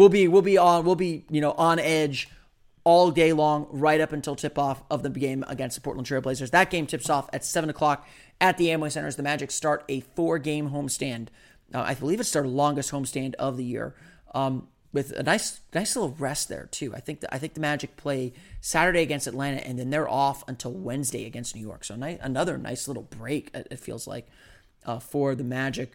we'll 0.00 0.08
be 0.08 0.26
we'll 0.26 0.42
be 0.42 0.56
on 0.56 0.84
we'll 0.84 0.94
be 0.94 1.24
you 1.30 1.40
know 1.40 1.52
on 1.52 1.78
edge 1.78 2.28
all 2.82 3.10
day 3.10 3.34
long, 3.34 3.66
right 3.70 4.00
up 4.00 4.10
until 4.10 4.34
tip 4.34 4.58
off 4.58 4.82
of 4.90 5.02
the 5.02 5.10
game 5.10 5.44
against 5.48 5.76
the 5.76 5.82
Portland 5.82 6.08
Trailblazers. 6.08 6.50
That 6.50 6.70
game 6.70 6.86
tips 6.86 7.10
off 7.10 7.28
at 7.32 7.44
seven 7.44 7.68
o'clock 7.68 8.08
at 8.40 8.56
the 8.56 8.68
Amway 8.68 8.90
Center 8.90 9.06
as 9.06 9.16
the 9.16 9.22
Magic 9.22 9.50
start 9.50 9.84
a 9.88 10.00
four 10.00 10.38
game 10.38 10.70
homestand. 10.70 11.28
Uh, 11.74 11.82
I 11.82 11.94
believe 11.94 12.20
it's 12.20 12.32
their 12.32 12.46
longest 12.46 12.90
homestand 12.90 13.34
of 13.34 13.58
the 13.58 13.64
year. 13.64 13.94
Um, 14.34 14.68
with 14.92 15.12
a 15.12 15.22
nice, 15.22 15.60
nice 15.72 15.94
little 15.94 16.16
rest 16.18 16.48
there 16.48 16.66
too. 16.72 16.92
I 16.94 17.00
think 17.00 17.20
the, 17.20 17.32
I 17.32 17.38
think 17.38 17.54
the 17.54 17.60
Magic 17.60 17.96
play 17.96 18.32
Saturday 18.60 19.02
against 19.02 19.26
Atlanta, 19.28 19.64
and 19.64 19.78
then 19.78 19.90
they're 19.90 20.08
off 20.08 20.42
until 20.48 20.72
Wednesday 20.72 21.26
against 21.26 21.54
New 21.54 21.60
York. 21.60 21.84
So 21.84 21.94
another 21.94 22.58
nice 22.58 22.88
little 22.88 23.04
break. 23.04 23.50
It 23.54 23.78
feels 23.78 24.08
like 24.08 24.26
uh, 24.86 24.98
for 24.98 25.34
the 25.34 25.44
Magic 25.44 25.92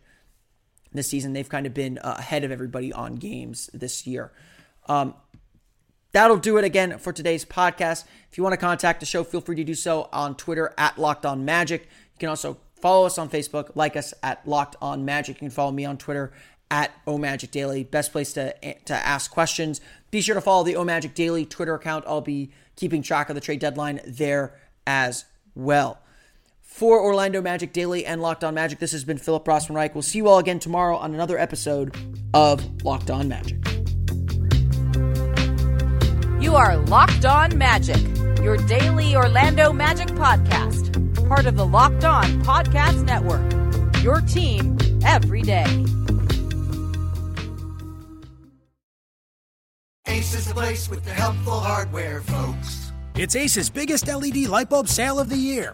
this 0.96 1.08
season. 1.08 1.34
They've 1.34 1.48
kind 1.48 1.66
of 1.66 1.74
been 1.74 1.98
uh, 1.98 2.16
ahead 2.20 2.44
of 2.44 2.52
everybody 2.52 2.92
on 2.92 3.16
games 3.16 3.70
this 3.74 4.06
year. 4.08 4.32
Um, 4.88 5.14
that'll 6.12 6.38
do 6.38 6.58
it 6.58 6.64
again 6.64 6.98
for 6.98 7.12
today's 7.12 7.46
podcast. 7.46 8.06
If 8.32 8.38
you 8.38 8.44
want 8.44 8.54
to 8.54 8.58
contact 8.58 9.00
the 9.00 9.06
show, 9.06 9.24
feel 9.24 9.42
free 9.42 9.56
to 9.58 9.64
do 9.64 9.76
so 9.76 10.10
on 10.12 10.36
Twitter 10.36 10.74
at 10.78 10.98
Locked 10.98 11.26
On 11.26 11.46
Magic. 11.46 11.84
You 11.84 12.20
can 12.20 12.30
also 12.30 12.58
follow 12.82 13.06
us 13.06 13.18
on 13.18 13.30
Facebook, 13.30 13.76
like 13.76 13.96
us 13.96 14.14
at 14.24 14.48
Locked 14.48 14.76
On 14.82 15.06
Magic. 15.06 15.38
You 15.38 15.40
can 15.40 15.50
follow 15.50 15.72
me 15.72 15.86
on 15.86 15.98
Twitter 15.98 16.32
at 16.72 16.92
Magic 17.08 17.52
Daily. 17.52 17.84
Best 17.84 18.12
place 18.12 18.34
to 18.34 18.54
to 18.86 18.94
ask 18.94 19.32
questions. 19.32 19.82
Be 20.12 20.22
sure 20.22 20.36
to 20.36 20.42
follow 20.42 20.64
the 20.64 20.84
Magic 20.84 21.14
Daily 21.14 21.46
Twitter 21.46 21.76
account. 21.76 22.06
I'll 22.08 22.22
be 22.22 22.52
keeping 22.76 23.02
track 23.02 23.30
of 23.30 23.36
the 23.36 23.42
trade 23.42 23.60
deadline 23.60 24.02
there 24.06 24.60
as 24.88 25.26
well 25.56 26.00
for 26.76 27.00
Orlando 27.02 27.42
Magic 27.42 27.72
Daily 27.72 28.06
and 28.06 28.22
Locked 28.22 28.44
On 28.44 28.54
Magic. 28.54 28.80
This 28.80 28.92
has 28.92 29.06
been 29.06 29.18
Philip 29.18 29.46
Rossman 29.46 29.76
Reich. 29.76 29.96
We'll 29.96 30.02
see 30.02 30.18
you 30.18 30.28
all 30.28 30.40
again 30.40 30.60
tomorrow 30.60 30.98
on 30.98 31.14
another 31.14 31.38
episode 31.38 31.96
of 32.34 32.84
Locked 32.84 33.10
On 33.10 33.30
Magic. 33.30 33.66
You 36.44 36.54
are 36.58 36.76
Locked 36.76 37.24
On 37.24 37.58
Magic, 37.58 38.02
your 38.44 38.58
daily 38.58 39.16
Orlando 39.16 39.72
Magic 39.72 40.10
podcast, 40.10 40.92
part 41.30 41.46
of 41.46 41.56
the 41.56 41.66
Locked 41.66 42.04
On 42.04 42.26
Podcast 42.44 43.06
Network. 43.06 43.54
Your 44.04 44.20
team 44.20 44.78
every 45.06 45.44
day. 45.44 45.64
Ace 50.08 50.36
is 50.36 50.46
the 50.46 50.54
place 50.54 50.90
with 50.90 51.06
the 51.06 51.12
helpful 51.12 51.58
hardware, 51.58 52.20
folks. 52.20 52.92
It's 53.16 53.38
Ace's 53.38 53.70
biggest 53.70 54.10
LED 54.10 54.50
light 54.50 54.70
bulb 54.70 54.90
sale 54.90 55.22
of 55.22 55.30
the 55.30 55.38
year. 55.38 55.74